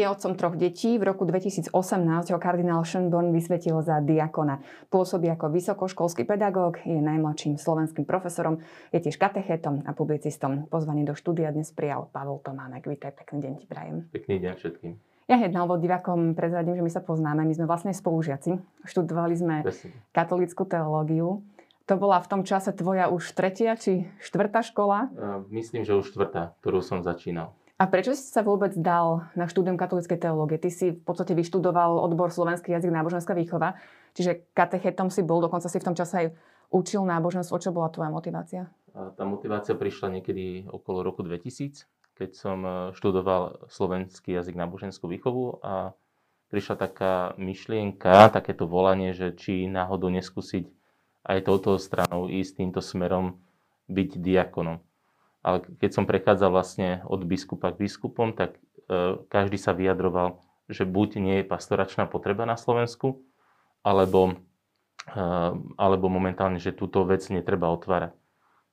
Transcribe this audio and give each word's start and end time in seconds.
Je 0.00 0.08
otcom 0.08 0.32
troch 0.32 0.56
detí. 0.56 0.96
V 0.96 1.04
roku 1.12 1.28
2018 1.28 1.76
ho 2.32 2.38
kardinál 2.40 2.80
Schönborn 2.88 3.36
vysvetil 3.36 3.84
za 3.84 4.00
diakona. 4.00 4.64
Pôsobí 4.88 5.28
ako 5.28 5.52
vysokoškolský 5.52 6.24
pedagóg, 6.24 6.80
je 6.88 6.96
najmladším 6.96 7.60
slovenským 7.60 8.08
profesorom, 8.08 8.64
je 8.96 9.04
tiež 9.04 9.20
katechetom 9.20 9.84
a 9.84 9.92
publicistom. 9.92 10.64
Pozvaný 10.72 11.04
do 11.04 11.12
štúdia 11.12 11.52
dnes 11.52 11.68
prijal 11.76 12.08
Pavol 12.16 12.40
Tománek. 12.40 12.88
Vítaj, 12.88 13.12
pekný 13.12 13.44
deň 13.44 13.52
ti 13.60 13.66
prajem. 13.68 14.08
Pekný 14.08 14.40
deň 14.40 14.52
všetkým. 14.56 14.92
Ja 15.28 15.36
hneď 15.36 15.52
na 15.52 15.68
úvod 15.68 15.84
divákom 15.84 16.32
prezradím, 16.32 16.80
že 16.80 16.84
my 16.88 16.92
sa 16.96 17.04
poznáme. 17.04 17.44
My 17.44 17.52
sme 17.52 17.68
vlastne 17.68 17.92
spolužiaci. 17.92 18.56
Študovali 18.88 19.36
sme 19.36 19.68
Presne. 19.68 19.92
katolickú 20.16 20.64
teológiu. 20.64 21.44
To 21.84 22.00
bola 22.00 22.24
v 22.24 22.30
tom 22.30 22.40
čase 22.48 22.72
tvoja 22.72 23.12
už 23.12 23.36
tretia 23.36 23.76
či 23.76 24.08
štvrtá 24.24 24.64
škola? 24.64 25.12
Myslím, 25.52 25.84
že 25.84 25.92
už 25.92 26.08
štvrtá, 26.08 26.56
ktorú 26.64 26.80
som 26.80 27.04
začínal. 27.04 27.52
A 27.80 27.88
prečo 27.88 28.12
si 28.12 28.28
sa 28.28 28.44
vôbec 28.44 28.76
dal 28.76 29.24
na 29.32 29.48
štúdium 29.48 29.80
katolíckej 29.80 30.20
teológie? 30.20 30.60
Ty 30.60 30.68
si 30.68 30.86
v 30.92 31.00
podstate 31.00 31.32
vyštudoval 31.32 31.96
odbor 31.96 32.28
slovenský 32.28 32.76
jazyk 32.76 32.92
náboženská 32.92 33.32
výchova, 33.32 33.80
čiže 34.12 34.52
katechetom 34.52 35.08
si 35.08 35.24
bol, 35.24 35.40
dokonca 35.40 35.64
si 35.64 35.80
v 35.80 35.86
tom 35.88 35.96
čase 35.96 36.14
aj 36.20 36.26
učil 36.68 37.08
náboženstvo. 37.08 37.56
Čo 37.56 37.72
bola 37.72 37.88
tvoja 37.88 38.12
motivácia? 38.12 38.68
A 38.92 39.08
tá 39.16 39.24
motivácia 39.24 39.72
prišla 39.72 40.20
niekedy 40.20 40.68
okolo 40.68 41.00
roku 41.00 41.24
2000, 41.24 41.88
keď 42.20 42.30
som 42.36 42.58
e, 42.68 42.70
študoval 42.92 43.64
slovenský 43.72 44.36
jazyk 44.36 44.60
náboženskú 44.60 45.08
výchovu 45.08 45.64
a 45.64 45.96
prišla 46.52 46.76
taká 46.76 47.32
myšlienka, 47.40 48.28
takéto 48.28 48.68
volanie, 48.68 49.16
že 49.16 49.32
či 49.32 49.64
náhodou 49.64 50.12
neskúsiť 50.12 50.68
aj 51.24 51.48
touto 51.48 51.80
stranou 51.80 52.28
ísť 52.28 52.60
týmto 52.60 52.84
smerom 52.84 53.40
byť 53.88 54.20
diakonom 54.20 54.84
ale 55.40 55.64
keď 55.80 55.90
som 55.96 56.04
prechádzal 56.04 56.50
vlastne 56.52 56.88
od 57.08 57.24
biskupa 57.24 57.72
k 57.72 57.88
biskupom, 57.88 58.36
tak 58.36 58.60
e, 58.88 59.20
každý 59.32 59.56
sa 59.56 59.72
vyjadroval, 59.72 60.44
že 60.68 60.84
buď 60.84 61.08
nie 61.16 61.36
je 61.40 61.48
pastoračná 61.48 62.04
potreba 62.04 62.44
na 62.44 62.60
Slovensku, 62.60 63.24
alebo, 63.80 64.36
e, 65.08 65.24
alebo 65.80 66.06
momentálne, 66.12 66.60
že 66.60 66.76
túto 66.76 67.02
vec 67.08 67.24
netreba 67.32 67.72
otvárať. 67.72 68.12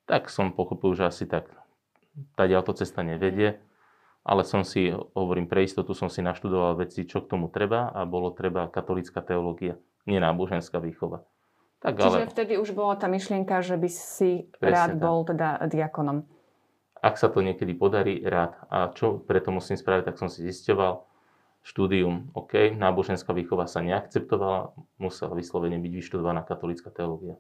Tak 0.08 0.28
som 0.28 0.52
pochopil, 0.52 0.92
že 0.96 1.08
asi 1.08 1.24
tak 1.24 1.48
tá 2.36 2.44
to 2.48 2.74
cesta 2.76 3.04
nevedie, 3.06 3.60
ale 4.28 4.44
som 4.44 4.68
si, 4.68 4.92
hovorím 4.92 5.48
pre 5.48 5.64
istotu, 5.64 5.96
som 5.96 6.12
si 6.12 6.20
naštudoval 6.20 6.84
veci, 6.84 7.08
čo 7.08 7.24
k 7.24 7.32
tomu 7.32 7.48
treba 7.48 7.88
a 7.96 8.04
bolo 8.04 8.36
treba 8.36 8.68
katolická 8.68 9.24
teológia, 9.24 9.80
nie 10.04 10.20
náboženská 10.20 10.84
výchova. 10.84 11.24
Tak, 11.80 12.02
Čiže 12.02 12.22
ale... 12.26 12.32
vtedy 12.34 12.54
už 12.60 12.76
bola 12.76 13.00
tá 13.00 13.08
myšlienka, 13.08 13.64
že 13.64 13.78
by 13.80 13.88
si 13.88 14.50
Presne 14.58 14.74
rád 14.74 14.92
tak. 14.98 15.00
bol 15.00 15.18
teda 15.24 15.48
diakonom. 15.70 16.28
Ak 17.02 17.22
sa 17.22 17.30
to 17.30 17.46
niekedy 17.46 17.78
podarí, 17.78 18.22
rád. 18.26 18.58
A 18.68 18.90
čo 18.94 19.22
preto 19.22 19.54
musím 19.54 19.78
spraviť, 19.78 20.14
tak 20.14 20.20
som 20.20 20.30
si 20.30 20.46
zisťoval. 20.46 21.06
Štúdium, 21.68 22.32
OK, 22.32 22.72
náboženská 22.80 23.36
výchova 23.36 23.68
sa 23.68 23.84
neakceptovala, 23.84 24.72
musela 25.04 25.36
vyslovene 25.36 25.76
byť 25.84 25.94
vyštudovaná 26.00 26.48
katolická 26.48 26.88
teológia. 26.96 27.36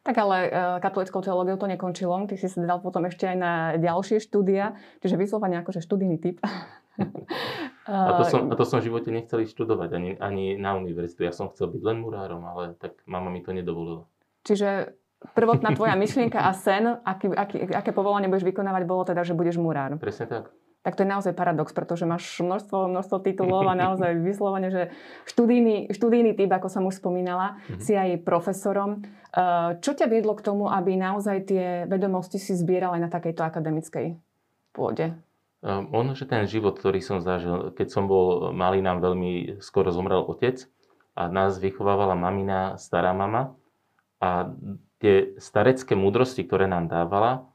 Tak 0.00 0.16
ale 0.16 0.36
e, 0.48 0.50
katolickou 0.82 1.20
teológiou 1.22 1.54
to 1.54 1.70
nekončilo. 1.70 2.18
Ty 2.26 2.34
si 2.34 2.48
sa 2.48 2.58
dal 2.64 2.80
potom 2.82 3.04
ešte 3.06 3.30
aj 3.30 3.36
na 3.36 3.52
ďalšie 3.76 4.18
štúdia, 4.18 4.74
čiže 5.04 5.20
vyslovene 5.20 5.60
akože 5.60 5.84
študijný 5.84 6.16
typ. 6.18 6.42
a, 7.84 8.18
to 8.18 8.24
som, 8.26 8.48
a 8.48 8.54
to 8.56 8.64
som 8.64 8.80
v 8.80 8.90
živote 8.90 9.12
nechcel 9.12 9.44
študovať, 9.44 9.90
ani, 9.92 10.10
ani 10.16 10.44
na 10.56 10.74
univerzitu. 10.74 11.28
Ja 11.28 11.36
som 11.36 11.52
chcel 11.52 11.68
byť 11.70 11.82
len 11.84 12.00
murárom, 12.00 12.42
ale 12.48 12.74
tak 12.80 12.96
mama 13.04 13.28
mi 13.28 13.44
to 13.44 13.52
nedovolila. 13.52 14.08
Čiže 14.48 14.96
prvotná 15.36 15.76
tvoja 15.76 15.94
myšlienka 15.96 16.40
a 16.40 16.50
sen, 16.56 16.88
aký, 17.04 17.30
aký, 17.32 17.56
aké 17.68 17.90
povolanie 17.92 18.28
budeš 18.28 18.48
vykonávať, 18.48 18.82
bolo 18.88 19.02
teda, 19.04 19.22
že 19.22 19.36
budeš 19.36 19.60
murár. 19.60 19.96
Presne 20.00 20.26
tak. 20.26 20.44
Tak 20.80 20.96
to 20.96 21.04
je 21.04 21.12
naozaj 21.12 21.36
paradox, 21.36 21.76
pretože 21.76 22.08
máš 22.08 22.24
množstvo, 22.40 22.88
množstvo 22.88 23.20
titulov 23.20 23.68
a 23.68 23.76
naozaj 23.76 24.16
vyslovene, 24.28 24.72
že 24.72 24.82
študijný, 25.28 25.92
študijný 25.92 26.32
typ, 26.32 26.48
ako 26.48 26.72
som 26.72 26.88
už 26.88 27.04
spomínala, 27.04 27.60
mm-hmm. 27.60 27.80
si 27.84 27.92
aj 27.92 28.24
profesorom. 28.24 29.04
Eh, 29.30 29.76
čo 29.84 29.92
ťa 29.92 30.08
viedlo 30.08 30.32
k 30.32 30.42
tomu, 30.42 30.72
aby 30.72 30.96
naozaj 30.96 31.36
tie 31.44 31.64
vedomosti 31.84 32.40
si 32.40 32.56
zbieral 32.56 32.96
aj 32.96 33.02
na 33.04 33.10
takejto 33.12 33.44
akademickej 33.44 34.16
pôde? 34.72 35.12
Um, 35.60 35.92
ono, 35.92 36.16
že 36.16 36.24
ten 36.24 36.48
život, 36.48 36.80
ktorý 36.80 37.04
som 37.04 37.20
zažil, 37.20 37.76
keď 37.76 37.92
som 37.92 38.08
bol 38.08 38.48
malý, 38.56 38.80
nám 38.80 39.04
veľmi 39.04 39.60
skoro 39.60 39.92
zomrel 39.92 40.24
otec 40.24 40.64
a 41.12 41.28
nás 41.28 41.60
vychovávala 41.60 42.16
mamina, 42.16 42.80
stará 42.80 43.12
mama 43.12 43.52
a 44.24 44.48
tie 45.00 45.34
starecké 45.40 45.96
múdrosti, 45.96 46.44
ktoré 46.44 46.68
nám 46.68 46.86
dávala, 46.86 47.50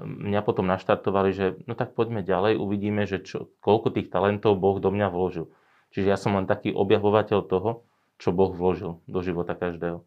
mňa 0.00 0.40
potom 0.44 0.68
naštartovali, 0.68 1.30
že 1.32 1.46
no 1.64 1.74
tak 1.74 1.96
poďme 1.96 2.24
ďalej, 2.24 2.60
uvidíme, 2.60 3.04
že 3.04 3.20
čo, 3.20 3.52
koľko 3.60 3.96
tých 3.96 4.08
talentov 4.12 4.56
Boh 4.56 4.78
do 4.78 4.92
mňa 4.92 5.08
vložil. 5.12 5.52
Čiže 5.90 6.06
ja 6.06 6.16
som 6.20 6.38
len 6.38 6.46
taký 6.46 6.70
objavovateľ 6.70 7.40
toho, 7.44 7.82
čo 8.20 8.30
Boh 8.30 8.52
vložil 8.52 9.00
do 9.10 9.20
života 9.24 9.58
každého. 9.58 10.04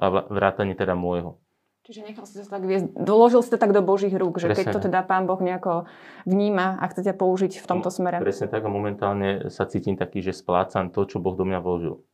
A 0.00 0.04
vrátanie 0.26 0.74
teda 0.74 0.96
môjho. 0.96 1.36
Čiže 1.84 2.00
nechal 2.04 2.24
si 2.28 2.36
to 2.36 2.44
tak 2.44 2.64
viesť, 2.64 2.92
doložil 2.92 3.40
si 3.40 3.50
to 3.50 3.58
tak 3.58 3.72
do 3.72 3.80
Božích 3.80 4.12
rúk, 4.12 4.36
že 4.36 4.52
presne. 4.52 4.68
keď 4.68 4.74
to 4.76 4.80
teda 4.84 5.00
Pán 5.00 5.24
Boh 5.24 5.40
nejako 5.40 5.88
vníma 6.28 6.76
a 6.76 6.84
chce 6.92 7.08
ťa 7.08 7.14
použiť 7.16 7.56
v 7.56 7.66
tomto 7.66 7.88
smere. 7.88 8.20
Presne 8.20 8.52
tak 8.52 8.62
a 8.62 8.70
momentálne 8.70 9.48
sa 9.48 9.64
cítim 9.64 9.96
taký, 9.96 10.20
že 10.20 10.36
splácam 10.36 10.92
to, 10.92 11.08
čo 11.08 11.18
Boh 11.18 11.34
do 11.34 11.48
mňa 11.48 11.58
vložil. 11.64 12.04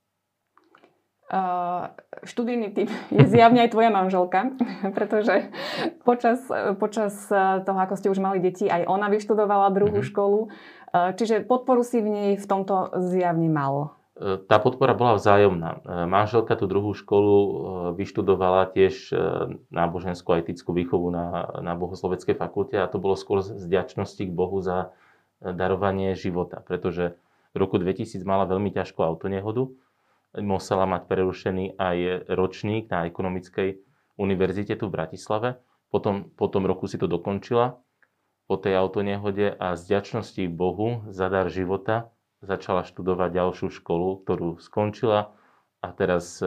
Uh, 1.27 1.91
študijný 2.23 2.71
typ 2.71 2.87
je 3.11 3.27
zjavne 3.27 3.67
aj 3.67 3.75
tvoja 3.75 3.91
manželka, 3.91 4.55
pretože 4.97 5.51
počas, 6.07 6.39
počas 6.79 7.19
toho, 7.67 7.79
ako 7.83 7.99
ste 7.99 8.15
už 8.15 8.23
mali 8.23 8.39
deti, 8.39 8.71
aj 8.71 8.87
ona 8.87 9.11
vyštudovala 9.11 9.75
druhú 9.75 9.99
mm-hmm. 9.99 10.11
školu. 10.15 10.41
Uh, 10.95 11.11
čiže 11.19 11.43
podporu 11.43 11.83
si 11.83 11.99
v 11.99 12.09
nej 12.15 12.31
v 12.39 12.47
tomto 12.47 12.95
zjavne 13.11 13.51
mal. 13.51 13.99
Tá 14.17 14.57
podpora 14.57 14.97
bola 14.97 15.21
vzájomná. 15.21 15.85
Manželka 16.09 16.57
tú 16.57 16.65
druhú 16.65 16.97
školu 16.97 17.37
vyštudovala 18.01 18.73
tiež 18.73 19.13
náboženskú 19.69 20.33
a 20.33 20.41
etickú 20.41 20.73
výchovu 20.73 21.13
na, 21.13 21.45
na 21.61 21.77
Bohosloveckej 21.77 22.33
fakulte 22.33 22.81
a 22.81 22.89
to 22.89 22.97
bolo 22.97 23.13
skôr 23.13 23.45
z 23.45 23.61
vďačnosti 23.61 24.25
k 24.25 24.33
Bohu 24.33 24.65
za 24.65 24.97
darovanie 25.45 26.17
života, 26.17 26.65
pretože 26.65 27.13
v 27.53 27.57
roku 27.61 27.77
2000 27.77 28.17
mala 28.25 28.49
veľmi 28.49 28.73
ťažkú 28.73 29.05
autonehodu 29.05 29.69
musela 30.41 30.85
mať 30.85 31.09
prerušený 31.09 31.81
aj 31.81 32.29
ročník 32.33 32.89
na 32.93 33.09
ekonomickej 33.09 33.81
univerzite 34.17 34.77
tu 34.77 34.89
v 34.89 34.95
Bratislave. 34.97 35.61
Potom, 35.89 36.33
po 36.35 36.51
tom 36.51 36.67
roku 36.67 36.91
si 36.91 36.99
to 36.99 37.07
dokončila 37.07 37.81
po 38.47 38.57
tej 38.59 38.79
autonehode 38.79 39.55
a 39.59 39.75
z 39.75 39.83
ďačnosti 39.97 40.43
Bohu 40.51 41.07
za 41.11 41.27
dar 41.27 41.51
života 41.51 42.15
začala 42.43 42.87
študovať 42.87 43.31
ďalšiu 43.33 43.69
školu, 43.83 44.23
ktorú 44.23 44.63
skončila 44.63 45.35
a 45.83 45.89
teraz 45.91 46.39
e, 46.39 46.47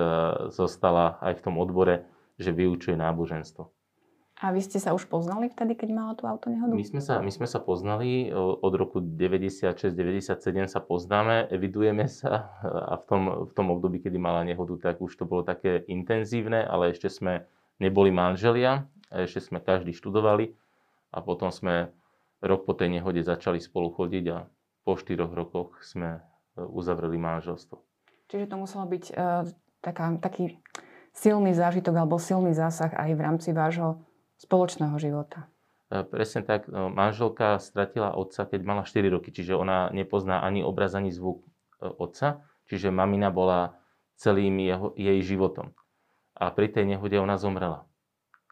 zostala 0.54 1.20
aj 1.20 1.40
v 1.40 1.44
tom 1.44 1.56
odbore, 1.60 2.08
že 2.40 2.56
vyučuje 2.56 2.96
náboženstvo. 2.96 3.68
A 4.40 4.56
vy 4.56 4.64
ste 4.64 4.80
sa 4.80 4.96
už 4.96 5.12
poznali 5.12 5.52
vtedy, 5.52 5.76
keď 5.76 5.90
mala 5.92 6.14
tú 6.16 6.24
autonehodu? 6.24 6.72
My 6.72 6.88
sme 6.88 7.04
sa, 7.04 7.20
my 7.20 7.28
sme 7.28 7.44
sa 7.44 7.60
poznali, 7.60 8.32
od 8.40 8.72
roku 8.72 9.04
96-97 9.04 10.40
sa 10.72 10.80
poznáme, 10.80 11.52
evidujeme 11.52 12.08
sa 12.08 12.56
a 12.64 12.96
v 12.96 13.04
tom, 13.04 13.22
v 13.48 13.52
tom 13.52 13.68
období, 13.76 14.00
kedy 14.00 14.16
mala 14.16 14.48
nehodu, 14.48 14.72
tak 14.80 15.04
už 15.04 15.12
to 15.12 15.28
bolo 15.28 15.44
také 15.44 15.84
intenzívne, 15.92 16.64
ale 16.64 16.96
ešte 16.96 17.12
sme 17.12 17.52
neboli 17.84 18.16
manželia, 18.16 18.88
ešte 19.12 19.44
sme 19.44 19.60
každý 19.60 19.92
študovali 19.92 20.56
a 21.12 21.20
potom 21.20 21.52
sme 21.52 21.92
rok 22.40 22.64
po 22.64 22.72
tej 22.72 22.96
nehode 22.96 23.20
začali 23.20 23.60
spolu 23.60 23.92
chodiť 23.92 24.26
a 24.32 24.48
po 24.88 24.96
štyroch 24.96 25.36
rokoch 25.36 25.84
sme 25.84 26.18
e, 26.18 26.20
uzavreli 26.64 27.20
manželstvo. 27.20 27.76
Čiže 28.32 28.46
to 28.48 28.56
muselo 28.62 28.86
byť 28.86 29.04
uh, 29.10 29.42
taká, 29.82 30.14
taký 30.22 30.62
silný 31.18 31.58
zážitok 31.58 31.98
alebo 31.98 32.22
silný 32.22 32.54
zásah 32.54 32.94
aj 32.94 33.10
v 33.18 33.24
rámci 33.26 33.50
vášho 33.58 34.06
spoločného 34.40 34.96
života. 34.98 35.52
Presne 35.90 36.46
tak. 36.46 36.70
No, 36.70 36.94
manželka 36.94 37.58
stratila 37.58 38.14
otca, 38.14 38.46
keď 38.46 38.62
mala 38.62 38.86
4 38.86 39.10
roky, 39.10 39.34
čiže 39.34 39.58
ona 39.58 39.90
nepozná 39.90 40.46
ani 40.46 40.62
obraz, 40.62 40.94
ani 40.94 41.10
zvuk 41.10 41.42
e, 41.42 41.90
otca. 41.90 42.46
Čiže 42.70 42.94
mamina 42.94 43.34
bola 43.34 43.74
celým 44.14 44.62
jeho, 44.62 44.94
jej 44.94 45.18
životom. 45.26 45.74
A 46.38 46.54
pri 46.54 46.70
tej 46.70 46.86
nehode 46.86 47.18
ona 47.18 47.42
zomrela. 47.42 47.90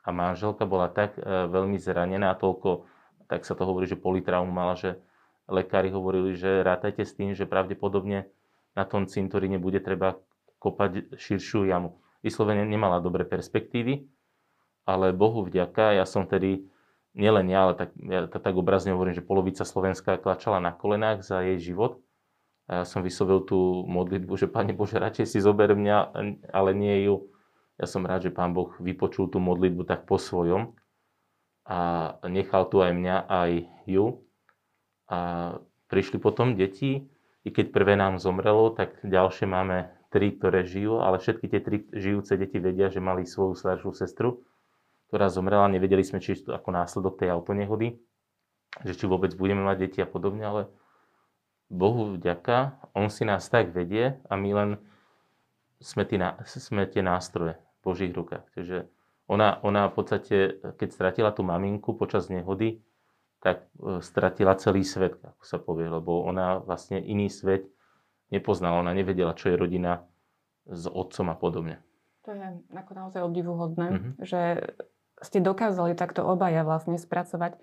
A 0.01 0.09
manželka 0.09 0.65
bola 0.65 0.89
tak 0.89 1.13
e, 1.13 1.21
veľmi 1.23 1.77
zranená, 1.77 2.33
toľko, 2.33 2.89
tak 3.29 3.45
sa 3.45 3.53
to 3.53 3.69
hovorí, 3.69 3.85
že 3.85 4.01
politraumu 4.01 4.49
mala, 4.49 4.73
že 4.73 4.97
lekári 5.45 5.93
hovorili, 5.93 6.33
že 6.33 6.65
rátajte 6.65 7.05
s 7.05 7.13
tým, 7.13 7.37
že 7.37 7.45
pravdepodobne 7.45 8.25
na 8.73 8.83
tom 8.89 9.05
cintoríne 9.05 9.61
bude 9.61 9.77
treba 9.77 10.17
kopať 10.57 11.13
širšiu 11.21 11.69
jamu. 11.69 12.01
Vyslovene 12.25 12.65
nemala 12.65 12.97
dobré 12.97 13.29
perspektívy, 13.29 14.09
ale 14.87 15.11
Bohu 15.11 15.43
vďaka, 15.43 15.99
ja 15.99 16.07
som 16.07 16.23
tedy, 16.23 16.63
nielen 17.11 17.51
ja, 17.51 17.67
ale 17.67 17.73
tak, 17.75 17.91
ja 17.99 18.31
tak 18.31 18.55
obrazne 18.55 18.95
hovorím, 18.95 19.19
že 19.19 19.25
polovica 19.25 19.67
Slovenska 19.67 20.15
klačala 20.15 20.63
na 20.63 20.71
kolenách 20.71 21.27
za 21.27 21.43
jej 21.43 21.59
život. 21.59 21.99
A 22.71 22.81
ja 22.81 22.85
som 22.87 23.03
vyslovil 23.03 23.43
tú 23.43 23.83
modlitbu, 23.83 24.33
že 24.39 24.47
Pane 24.47 24.71
Bože, 24.71 24.99
radšej 24.99 25.27
si 25.27 25.39
zober 25.43 25.75
mňa, 25.75 25.97
ale 26.55 26.71
nie 26.71 27.03
ju. 27.03 27.27
Ja 27.75 27.85
som 27.85 28.07
rád, 28.07 28.27
že 28.27 28.31
Pán 28.31 28.55
Boh 28.55 28.71
vypočul 28.79 29.27
tú 29.27 29.43
modlitbu 29.43 29.83
tak 29.83 30.07
po 30.07 30.15
svojom 30.15 30.73
a 31.67 31.79
nechal 32.25 32.65
tu 32.71 32.79
aj 32.79 32.95
mňa, 32.95 33.15
aj 33.27 33.51
ju. 33.85 34.23
A 35.11 35.19
prišli 35.91 36.19
potom 36.19 36.55
deti. 36.55 37.07
I 37.47 37.49
keď 37.51 37.71
prvé 37.71 37.95
nám 37.95 38.19
zomrelo, 38.19 38.75
tak 38.75 38.99
ďalšie 39.03 39.47
máme 39.47 39.91
tri, 40.11 40.35
ktoré 40.35 40.67
žijú, 40.67 40.99
ale 40.99 41.19
všetky 41.19 41.45
tie 41.47 41.61
tri 41.63 41.77
žijúce 41.91 42.35
deti 42.35 42.59
vedia, 42.59 42.91
že 42.91 42.99
mali 42.99 43.23
svoju 43.23 43.55
staršiu 43.55 43.95
sestru, 43.95 44.43
ktorá 45.07 45.31
zomrela. 45.31 45.71
Nevedeli 45.71 46.03
sme, 46.03 46.19
či 46.19 46.35
je 46.35 46.49
to 46.49 46.51
ako 46.55 46.69
následok 46.71 47.19
tej 47.19 47.31
autonehody, 47.31 47.99
že 48.83 48.93
či 48.93 49.05
vôbec 49.07 49.33
budeme 49.33 49.63
mať 49.63 49.77
deti 49.87 49.99
a 50.03 50.07
podobne, 50.07 50.43
ale 50.43 50.61
Bohu 51.67 52.15
vďaka, 52.15 52.79
On 52.95 53.11
si 53.11 53.27
nás 53.27 53.47
tak 53.51 53.75
vedie 53.75 54.19
a 54.27 54.33
my 54.39 54.49
len 54.55 54.69
sme, 55.83 56.07
tí, 56.07 56.15
sme 56.47 56.87
tie 56.87 57.03
nástroje 57.03 57.59
v 57.59 57.79
Božích 57.83 58.13
rukách. 58.15 58.47
Takže 58.55 58.87
ona, 59.27 59.59
ona 59.59 59.91
v 59.91 59.93
podstate, 59.93 60.37
keď 60.79 60.89
stratila 60.89 61.31
tú 61.35 61.43
maminku 61.43 61.91
počas 61.99 62.31
nehody, 62.31 62.79
tak 63.43 63.67
e, 63.77 63.99
stratila 63.99 64.55
celý 64.55 64.87
svet, 64.87 65.19
ako 65.19 65.43
sa 65.43 65.59
povie, 65.59 65.91
lebo 65.91 66.23
ona 66.23 66.63
vlastne 66.63 66.97
iný 67.03 67.27
svet 67.27 67.67
nepoznala, 68.31 68.81
ona 68.81 68.95
nevedela, 68.95 69.35
čo 69.37 69.51
je 69.51 69.59
rodina 69.59 70.07
s 70.67 70.87
otcom 70.87 71.27
a 71.31 71.35
podobne. 71.35 71.75
To 72.27 72.35
je 72.35 72.59
ako 72.75 72.91
naozaj 72.95 73.21
obdivuhodné, 73.23 73.87
mm-hmm. 73.87 74.13
že 74.23 74.39
ste 75.21 75.41
dokázali 75.41 75.97
takto 75.97 76.25
obaja 76.25 76.61
vlastne 76.61 76.99
spracovať 76.99 77.57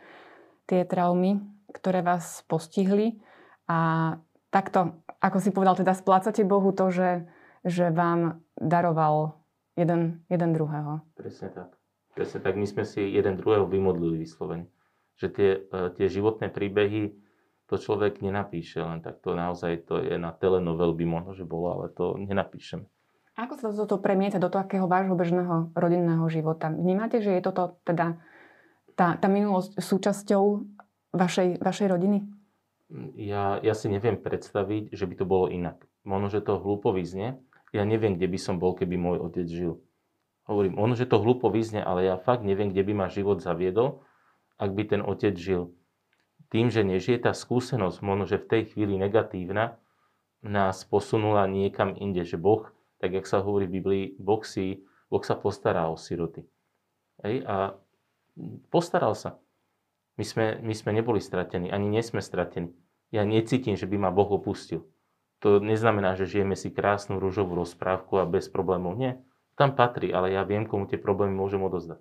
tie 0.66 0.82
traumy, 0.88 1.38
ktoré 1.70 2.00
vás 2.00 2.42
postihli 2.48 3.20
a 3.68 4.14
takto, 4.50 5.00
ako 5.18 5.38
si 5.38 5.50
povedal, 5.50 5.78
teda 5.78 5.92
splácate 5.92 6.42
Bohu 6.46 6.70
to, 6.72 6.88
že 6.90 7.28
že 7.64 7.88
vám 7.88 8.44
daroval 8.60 9.40
jeden, 9.74 10.20
jeden 10.28 10.50
druhého. 10.52 11.00
Presne 11.16 11.48
tak. 11.50 11.72
Presne 12.12 12.38
tak. 12.44 12.54
My 12.60 12.68
sme 12.68 12.84
si 12.84 13.00
jeden 13.00 13.40
druhého 13.40 13.64
vymodlili 13.64 14.20
vyslovene. 14.20 14.68
Že 15.16 15.26
tie, 15.32 15.50
e, 15.64 15.78
tie 15.96 16.06
životné 16.12 16.52
príbehy 16.52 17.16
to 17.64 17.80
človek 17.80 18.20
nenapíše, 18.20 18.84
len 18.84 19.00
tak 19.00 19.24
to 19.24 19.32
naozaj 19.32 19.88
to 19.88 20.04
je 20.04 20.20
na 20.20 20.36
telenovel 20.36 20.92
by 20.92 21.08
možno, 21.08 21.32
že 21.32 21.48
bolo, 21.48 21.80
ale 21.80 21.86
to 21.88 22.20
nenapíšem. 22.20 22.84
Ako 23.34 23.58
sa 23.58 23.74
toto 23.74 23.98
premieta 23.98 24.38
do 24.38 24.46
takého 24.46 24.86
vášho 24.86 25.18
bežného 25.18 25.74
rodinného 25.74 26.22
života? 26.30 26.70
Vnímate, 26.70 27.18
že 27.18 27.34
je 27.34 27.42
toto 27.42 27.82
teda 27.82 28.22
tá, 28.94 29.18
tá 29.18 29.26
minulosť 29.26 29.82
súčasťou 29.82 30.42
vašej, 31.10 31.58
vašej 31.58 31.86
rodiny? 31.90 32.22
Ja, 33.18 33.58
ja 33.58 33.74
si 33.74 33.90
neviem 33.90 34.22
predstaviť, 34.22 34.94
že 34.94 35.04
by 35.10 35.14
to 35.18 35.26
bolo 35.26 35.50
inak. 35.50 35.82
Možno, 36.06 36.30
že 36.30 36.46
to 36.46 36.62
hlúpo 36.62 36.94
vyznie, 36.94 37.42
ja 37.74 37.82
neviem, 37.82 38.14
kde 38.14 38.30
by 38.30 38.38
som 38.38 38.62
bol, 38.62 38.78
keby 38.78 38.94
môj 38.94 39.18
otec 39.18 39.50
žil. 39.50 39.82
Hovorím, 40.46 40.78
ono, 40.78 40.94
že 40.94 41.08
to 41.08 41.18
hlúpo 41.18 41.50
vyzne, 41.50 41.82
ale 41.82 42.06
ja 42.06 42.20
fakt 42.20 42.46
neviem, 42.46 42.70
kde 42.70 42.86
by 42.86 42.92
ma 42.94 43.06
život 43.10 43.42
zaviedol, 43.42 44.04
ak 44.62 44.70
by 44.70 44.82
ten 44.94 45.02
otec 45.02 45.34
žil. 45.34 45.74
Tým, 46.54 46.70
že 46.70 46.86
nežije 46.86 47.18
tá 47.18 47.34
skúsenosť, 47.34 47.98
možno, 47.98 48.30
že 48.30 48.38
v 48.38 48.46
tej 48.46 48.62
chvíli 48.70 48.94
negatívna, 48.94 49.82
nás 50.44 50.84
posunula 50.86 51.48
niekam 51.48 51.96
inde, 51.96 52.22
že 52.22 52.36
Boh, 52.36 52.68
tak 53.04 53.20
jak 53.20 53.28
sa 53.28 53.44
hovorí 53.44 53.68
v 53.68 53.84
Biblii, 53.84 54.04
Boh, 54.16 54.40
si, 54.48 54.80
boh 55.12 55.20
sa 55.20 55.36
postará 55.36 55.92
o 55.92 56.00
siroty. 56.00 56.48
Hej? 57.20 57.44
A 57.44 57.76
postaral 58.72 59.12
sa. 59.12 59.36
My 60.16 60.24
sme, 60.24 60.56
my 60.64 60.72
sme 60.72 60.96
neboli 60.96 61.20
stratení, 61.20 61.68
ani 61.68 61.92
nie 61.92 62.00
sme 62.00 62.24
stratení. 62.24 62.72
Ja 63.12 63.28
necítim, 63.28 63.76
že 63.76 63.84
by 63.84 64.08
ma 64.08 64.10
Boh 64.10 64.32
opustil. 64.32 64.88
To 65.44 65.60
neznamená, 65.60 66.16
že 66.16 66.24
žijeme 66.24 66.56
si 66.56 66.72
krásnu 66.72 67.20
rúžovú 67.20 67.52
rozprávku 67.60 68.16
a 68.16 68.24
bez 68.24 68.48
problémov. 68.48 68.96
Nie. 68.96 69.20
Tam 69.60 69.76
patrí, 69.76 70.08
ale 70.08 70.32
ja 70.32 70.40
viem, 70.48 70.64
komu 70.64 70.88
tie 70.88 70.96
problémy 70.96 71.36
môžem 71.36 71.60
odozdať. 71.60 72.00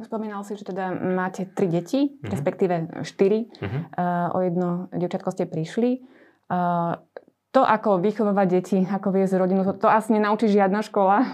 Spomínal 0.00 0.40
si, 0.48 0.56
že 0.56 0.72
teda 0.72 0.94
máte 0.94 1.44
tri 1.52 1.68
deti, 1.68 2.16
uh-huh. 2.16 2.32
respektíve 2.32 3.04
štyri. 3.04 3.52
Uh-huh. 3.60 3.82
Uh, 3.92 4.28
o 4.32 4.38
jedno 4.40 4.68
dievčatko 4.96 5.34
ste 5.36 5.44
prišli. 5.44 6.00
Uh, 6.48 6.96
to, 7.58 7.66
ako 7.66 7.98
vychovávať 7.98 8.46
deti, 8.46 8.78
ako 8.86 9.10
viesť 9.10 9.34
rodinu, 9.34 9.66
to, 9.66 9.74
to 9.74 9.90
asi 9.90 10.14
nenaučí 10.14 10.46
žiadna 10.46 10.86
škola. 10.86 11.26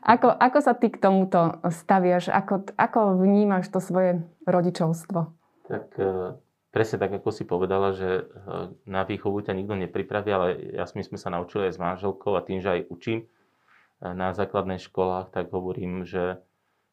ako, 0.00 0.32
ako 0.32 0.58
sa 0.64 0.72
ty 0.72 0.88
k 0.88 0.96
tomuto 0.96 1.60
staviaš? 1.68 2.32
Ako, 2.32 2.64
ako 2.80 3.20
vnímaš 3.20 3.68
to 3.68 3.84
svoje 3.84 4.24
rodičovstvo? 4.48 5.28
Tak 5.68 5.86
uh 6.00 6.40
presne 6.70 7.02
tak, 7.02 7.10
ako 7.18 7.30
si 7.34 7.42
povedala, 7.42 7.92
že 7.92 8.24
eh, 8.24 8.70
na 8.86 9.02
výchovu 9.02 9.42
ťa 9.42 9.52
nikto 9.54 9.74
nepripraví, 9.76 10.30
ale 10.30 10.48
ja 10.74 10.86
my 10.86 11.02
sme 11.02 11.18
sa 11.18 11.28
naučili 11.34 11.68
aj 11.68 11.74
s 11.76 11.82
manželkou 11.82 12.32
a 12.38 12.46
tým, 12.46 12.62
že 12.62 12.80
aj 12.80 12.86
učím 12.88 13.26
eh, 13.26 14.14
na 14.14 14.32
základných 14.32 14.80
školách, 14.80 15.34
tak 15.34 15.50
hovorím, 15.50 16.06
že 16.06 16.40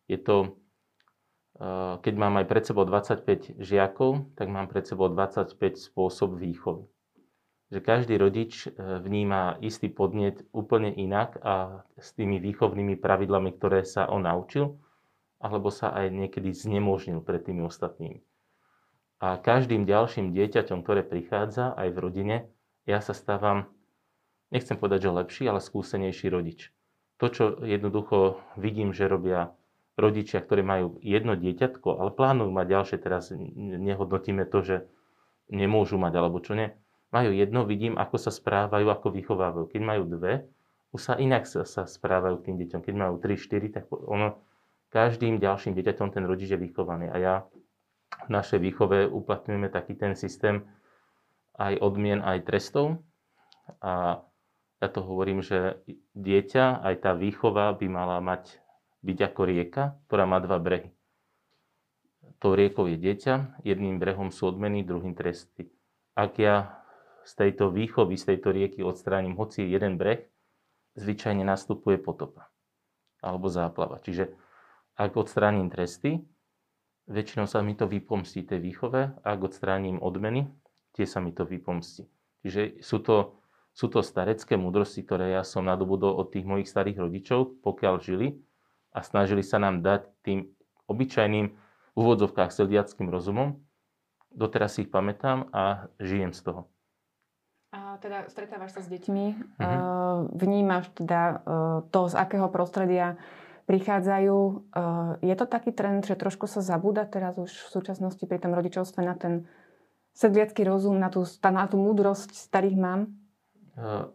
je 0.08 0.16
to, 0.16 0.56
keď 2.00 2.14
mám 2.16 2.40
aj 2.40 2.48
pred 2.48 2.64
sebou 2.64 2.88
25 2.88 3.60
žiakov, 3.60 4.32
tak 4.40 4.48
mám 4.48 4.72
pred 4.72 4.88
sebou 4.88 5.12
25 5.12 5.60
spôsob 5.76 6.40
výchovy. 6.40 6.88
Že 7.68 7.80
každý 7.84 8.16
rodič 8.16 8.72
vníma 8.80 9.60
istý 9.60 9.92
podnet 9.92 10.48
úplne 10.56 10.88
inak 10.88 11.36
a 11.44 11.84
s 12.00 12.16
tými 12.16 12.40
výchovnými 12.40 12.96
pravidlami, 12.96 13.52
ktoré 13.60 13.84
sa 13.84 14.08
on 14.08 14.24
naučil, 14.24 14.80
alebo 15.44 15.68
sa 15.68 15.92
aj 15.92 16.16
niekedy 16.16 16.56
znemožnil 16.56 17.20
pred 17.20 17.44
tými 17.44 17.68
ostatnými. 17.68 18.24
A 19.20 19.36
každým 19.36 19.84
ďalším 19.84 20.32
dieťaťom, 20.32 20.80
ktoré 20.86 21.04
prichádza 21.04 21.76
aj 21.76 21.92
v 21.92 21.98
rodine, 22.00 22.36
ja 22.88 23.04
sa 23.04 23.12
stávam, 23.12 23.68
nechcem 24.48 24.80
povedať, 24.80 25.10
že 25.10 25.18
lepší, 25.18 25.44
ale 25.52 25.60
skúsenejší 25.60 26.32
rodič. 26.32 26.72
To, 27.20 27.28
čo 27.28 27.44
jednoducho 27.66 28.40
vidím, 28.56 28.96
že 28.96 29.12
robia 29.12 29.52
rodičia, 29.98 30.40
ktorí 30.40 30.62
majú 30.62 31.02
jedno 31.02 31.34
dieťatko, 31.34 32.00
ale 32.00 32.14
plánujú 32.14 32.54
mať 32.54 32.68
ďalšie, 32.70 32.98
teraz 33.02 33.34
nehodnotíme 33.58 34.46
to, 34.48 34.62
že 34.64 34.76
nemôžu 35.50 35.98
mať 36.00 36.14
alebo 36.16 36.40
čo 36.40 36.56
nie. 36.56 36.72
Majú 37.08 37.32
jedno, 37.32 37.64
vidím, 37.64 37.96
ako 37.96 38.20
sa 38.20 38.32
správajú, 38.32 38.92
ako 38.92 39.16
vychovávajú. 39.16 39.66
Keď 39.72 39.82
majú 39.82 40.04
dve, 40.08 40.44
už 40.92 41.02
sa 41.02 41.14
inak 41.16 41.48
sa, 41.48 41.64
sa 41.64 41.88
správajú 41.88 42.44
k 42.44 42.52
tým 42.52 42.58
deťom. 42.64 42.82
Keď 42.84 42.96
majú 42.96 43.16
3, 43.20 43.36
4, 43.36 43.76
tak 43.76 43.84
ono, 43.92 44.40
každým 44.92 45.40
ďalším 45.40 45.76
dieťaťom 45.76 46.10
ten 46.12 46.24
rodič 46.24 46.52
je 46.52 46.60
vychovaný. 46.60 47.12
A 47.12 47.16
ja 47.20 47.34
v 48.28 48.30
našej 48.32 48.60
výchove 48.60 49.08
uplatňujeme 49.08 49.68
taký 49.68 49.96
ten 50.00 50.16
systém 50.16 50.64
aj 51.60 51.80
odmien, 51.80 52.24
aj 52.24 52.48
trestov. 52.48 53.04
A 53.84 54.24
ja 54.80 54.88
to 54.88 55.02
hovorím, 55.04 55.44
že 55.44 55.82
dieťa, 56.16 56.86
aj 56.86 56.96
tá 57.04 57.12
výchova 57.18 57.74
by 57.76 57.88
mala 57.90 58.22
mať, 58.24 58.62
byť 59.02 59.18
ako 59.32 59.42
rieka, 59.44 59.84
ktorá 60.08 60.30
má 60.30 60.38
dva 60.40 60.62
brehy. 60.62 60.94
To 62.46 62.54
riekou 62.54 62.86
je 62.86 63.02
dieťa, 63.02 63.66
jedným 63.66 63.98
brehom 63.98 64.30
sú 64.30 64.54
odmeny, 64.54 64.86
druhým 64.86 65.18
tresty. 65.18 65.74
Ak 66.14 66.38
ja 66.38 66.77
z 67.28 67.34
tejto 67.36 67.76
výchovy, 67.76 68.16
z 68.16 68.34
tejto 68.34 68.56
rieky 68.56 68.80
odstránim 68.80 69.36
hoci 69.36 69.68
jeden 69.68 70.00
breh, 70.00 70.24
zvyčajne 70.96 71.44
nastupuje 71.44 72.00
potopa 72.00 72.48
alebo 73.20 73.52
záplava. 73.52 74.00
Čiže 74.00 74.32
ak 74.96 75.12
odstránim 75.20 75.68
tresty, 75.68 76.24
väčšinou 77.12 77.46
sa 77.46 77.60
mi 77.60 77.76
to 77.76 77.84
vypomstí 77.84 78.48
tej 78.48 78.64
výchove 78.64 79.20
ak 79.22 79.40
odstránim 79.44 80.00
odmeny, 80.00 80.48
tie 80.96 81.04
sa 81.04 81.20
mi 81.20 81.36
to 81.36 81.44
vypomstí. 81.44 82.08
Čiže 82.48 82.80
sú 82.80 83.04
to, 83.04 83.36
sú 83.76 83.92
to 83.92 84.00
starecké 84.00 84.56
múdrosti, 84.56 85.04
ktoré 85.04 85.36
ja 85.36 85.44
som 85.44 85.68
nadobudol 85.68 86.16
od 86.16 86.32
tých 86.32 86.48
mojich 86.48 86.72
starých 86.72 87.04
rodičov, 87.04 87.60
pokiaľ 87.60 87.96
žili 88.00 88.40
a 88.96 89.04
snažili 89.04 89.44
sa 89.44 89.60
nám 89.60 89.84
dať 89.84 90.08
tým 90.24 90.48
obyčajným 90.88 91.52
úvodzovkách 91.94 92.56
sediackým 92.56 93.12
rozumom. 93.12 93.60
Doteraz 94.32 94.78
si 94.80 94.88
ich 94.88 94.94
pamätám 94.94 95.50
a 95.52 95.92
žijem 96.00 96.32
z 96.32 96.42
toho. 96.46 96.77
A 97.76 98.00
teda 98.00 98.32
stretávaš 98.32 98.80
sa 98.80 98.82
s 98.82 98.88
deťmi, 98.88 99.26
uh-huh. 99.60 100.32
vnímaš 100.40 100.88
teda 100.96 101.22
e, 101.22 101.36
to, 101.92 102.08
z 102.08 102.16
akého 102.16 102.48
prostredia 102.48 103.20
prichádzajú. 103.68 104.38
Eh, 104.40 105.12
je 105.22 105.36
to 105.36 105.46
taký 105.46 105.76
trend, 105.76 106.08
že 106.08 106.16
trošku 106.16 106.48
sa 106.48 106.64
zabúda 106.64 107.04
teraz 107.04 107.36
už 107.36 107.52
v 107.52 107.70
súčasnosti 107.70 108.24
pri 108.24 108.40
tom 108.40 108.56
rodičovstve 108.56 109.04
na 109.04 109.14
ten 109.14 109.46
sedliacký 110.16 110.66
rozum, 110.66 110.98
na 110.98 111.14
tú, 111.14 111.28
na 111.44 111.68
tú 111.68 111.78
múdrosť 111.78 112.34
starých 112.34 112.78
mám? 112.80 113.12
Eh, 113.76 114.08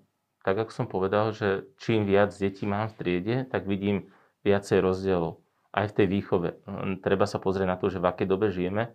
tak 0.42 0.56
ako 0.58 0.72
som 0.72 0.86
povedal, 0.88 1.30
že 1.36 1.68
čím 1.78 2.08
viac 2.08 2.34
detí 2.34 2.66
mám 2.66 2.90
v 2.90 2.96
triede, 2.98 3.36
tak 3.46 3.68
vidím 3.68 4.10
viacej 4.42 4.82
rozdielov. 4.82 5.38
Aj 5.70 5.86
v 5.86 5.94
tej 6.02 6.06
výchove. 6.10 6.48
Treba 7.00 7.24
sa 7.24 7.38
pozrieť 7.38 7.68
na 7.68 7.78
to, 7.78 7.88
že 7.88 8.02
v 8.02 8.08
akej 8.10 8.26
dobe 8.26 8.50
žijeme, 8.52 8.92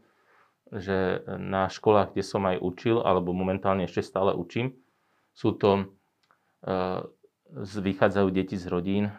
že 0.72 1.24
na 1.28 1.72
školách, 1.72 2.12
kde 2.12 2.24
som 2.24 2.44
aj 2.48 2.60
učil, 2.60 3.00
alebo 3.04 3.36
momentálne 3.36 3.88
ešte 3.88 4.04
stále 4.04 4.36
učím, 4.36 4.76
sú 5.32 5.54
to 5.56 5.94
eh, 6.66 7.06
vychádzajú 7.56 8.28
deti 8.32 8.60
z 8.60 8.68
rodín, 8.68 9.08
e, 9.08 9.14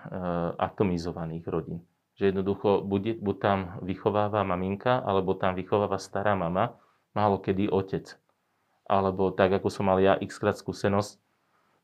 atomizovaných 0.61 1.45
rodín. 1.49 1.81
Že 2.19 2.35
jednoducho 2.35 2.83
buď, 2.85 3.23
buď 3.23 3.37
tam 3.40 3.59
vychováva 3.81 4.45
maminka, 4.45 5.00
alebo 5.00 5.38
tam 5.38 5.55
vychováva 5.55 5.97
stará 5.97 6.35
mama, 6.35 6.76
málo 7.17 7.40
kedy 7.40 7.71
otec. 7.71 8.19
Alebo 8.88 9.31
tak, 9.33 9.55
ako 9.55 9.69
som 9.71 9.88
mal 9.88 10.00
ja 10.02 10.19
x 10.19 10.37
krát 10.40 10.59
skúsenosť. 10.59 11.21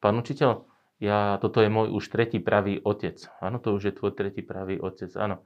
Pán 0.02 0.20
učiteľ, 0.20 0.68
ja, 1.00 1.36
toto 1.40 1.64
je 1.64 1.68
môj 1.72 1.92
už 1.96 2.12
tretí 2.12 2.40
pravý 2.40 2.80
otec. 2.80 3.16
Áno, 3.40 3.60
to 3.60 3.76
už 3.76 3.92
je 3.92 3.94
tvoj 3.96 4.12
tretí 4.12 4.44
pravý 4.44 4.80
otec, 4.80 5.12
áno. 5.16 5.44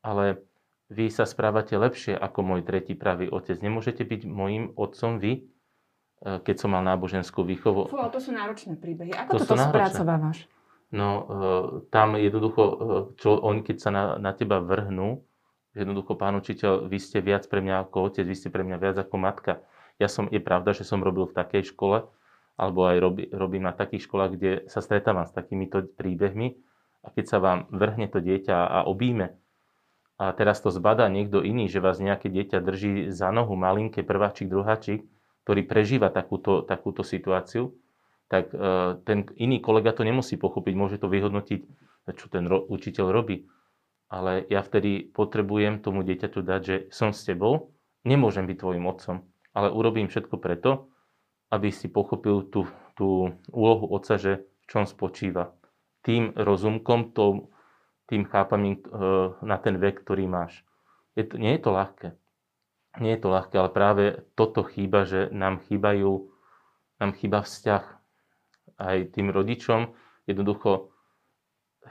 Ale 0.00 0.44
vy 0.88 1.12
sa 1.12 1.28
správate 1.28 1.76
lepšie 1.76 2.16
ako 2.16 2.40
môj 2.40 2.60
tretí 2.64 2.96
pravý 2.96 3.28
otec. 3.28 3.60
Nemôžete 3.60 4.04
byť 4.04 4.20
môjim 4.24 4.72
otcom 4.76 5.20
vy? 5.20 5.48
keď 6.18 6.56
som 6.58 6.74
mal 6.74 6.82
náboženskú 6.82 7.46
výchovu. 7.46 7.86
Fú, 7.86 7.98
to 8.10 8.18
sú 8.18 8.34
náročné 8.34 8.74
príbehy. 8.74 9.14
Ako 9.14 9.38
to 9.38 9.54
toto 9.54 9.70
spracovávaš? 9.70 10.50
No, 10.90 11.08
tam 11.92 12.16
jednoducho, 12.16 12.62
čo 13.20 13.38
oni 13.38 13.60
keď 13.62 13.76
sa 13.78 13.90
na, 13.92 14.04
na 14.18 14.32
teba 14.34 14.58
vrhnú, 14.58 15.22
jednoducho, 15.76 16.18
pán 16.18 16.34
učiteľ, 16.40 16.90
vy 16.90 16.98
ste 16.98 17.22
viac 17.22 17.46
pre 17.46 17.62
mňa 17.62 17.86
ako 17.86 18.10
otec, 18.10 18.24
vy 18.26 18.34
ste 18.34 18.48
pre 18.50 18.66
mňa 18.66 18.76
viac 18.80 18.96
ako 18.98 19.14
matka. 19.20 19.62
Ja 20.00 20.10
som, 20.10 20.26
je 20.26 20.40
pravda, 20.42 20.74
že 20.74 20.82
som 20.82 21.04
robil 21.04 21.28
v 21.28 21.36
takej 21.36 21.70
škole, 21.70 22.08
alebo 22.58 22.80
aj 22.88 22.96
robí, 22.98 23.24
robím 23.30 23.68
na 23.68 23.76
takých 23.76 24.10
školách, 24.10 24.30
kde 24.34 24.52
sa 24.66 24.82
stretávam 24.82 25.28
s 25.28 25.36
takýmito 25.36 25.86
príbehmi 25.94 26.58
a 27.06 27.14
keď 27.14 27.24
sa 27.30 27.38
vám 27.38 27.70
vrhne 27.70 28.10
to 28.10 28.18
dieťa 28.18 28.56
a 28.58 28.78
obíme 28.90 29.38
a 30.18 30.34
teraz 30.34 30.58
to 30.58 30.74
zbadá 30.74 31.06
niekto 31.06 31.46
iný, 31.46 31.70
že 31.70 31.78
vás 31.78 32.02
nejaké 32.02 32.26
dieťa 32.26 32.58
drží 32.58 32.92
za 33.14 33.30
nohu, 33.30 33.54
malinké, 33.54 34.02
prváčik, 34.02 34.50
druháčik, 34.50 35.06
ktorý 35.46 35.62
prežíva 35.62 36.10
takúto, 36.10 36.66
takúto 36.66 37.06
situáciu, 37.06 37.78
tak 38.26 38.50
e, 38.50 38.58
ten 39.06 39.30
iný 39.38 39.62
kolega 39.62 39.94
to 39.94 40.02
nemusí 40.02 40.34
pochopiť, 40.34 40.74
môže 40.74 40.98
to 40.98 41.06
vyhodnotiť, 41.06 41.60
čo 42.18 42.26
ten 42.28 42.50
ro- 42.50 42.66
učiteľ 42.66 43.06
robí. 43.14 43.46
Ale 44.10 44.42
ja 44.50 44.60
vtedy 44.60 45.06
potrebujem 45.06 45.78
tomu 45.78 46.02
dieťaťu 46.02 46.40
dať, 46.42 46.60
že 46.66 46.76
som 46.90 47.14
s 47.14 47.22
tebou, 47.22 47.70
nemôžem 48.02 48.42
byť 48.44 48.56
tvojim 48.58 48.84
otcom, 48.90 49.22
ale 49.54 49.70
urobím 49.70 50.10
všetko 50.10 50.34
preto, 50.42 50.90
aby 51.54 51.70
si 51.70 51.86
pochopil 51.86 52.42
tú, 52.50 52.66
tú 52.98 53.38
úlohu 53.54 53.86
otca, 53.94 54.18
že 54.18 54.44
v 54.44 54.64
čom 54.66 54.84
spočíva. 54.84 55.54
Tým 56.02 56.34
rozumkom, 56.34 57.14
to, 57.14 57.54
tým 58.08 58.24
chápaním 58.24 58.80
e, 58.80 58.82
na 59.44 59.56
ten 59.60 59.76
vek, 59.76 60.02
ktorý 60.02 60.24
máš. 60.24 60.64
Je 61.14 61.28
to, 61.28 61.36
nie 61.36 61.52
je 61.54 61.62
to 61.62 61.70
ľahké. 61.70 62.08
Nie 62.98 63.14
je 63.14 63.20
to 63.20 63.28
ľahké, 63.30 63.54
ale 63.60 63.70
práve 63.70 64.04
toto 64.32 64.64
chýba, 64.64 65.04
že 65.04 65.28
nám 65.30 65.60
chýbajú, 65.68 66.32
nám 66.98 67.12
chýba 67.14 67.44
vzťah 67.44 67.84
aj 68.80 68.96
tým 69.12 69.28
rodičom. 69.28 69.92
Jednoducho 70.24 70.90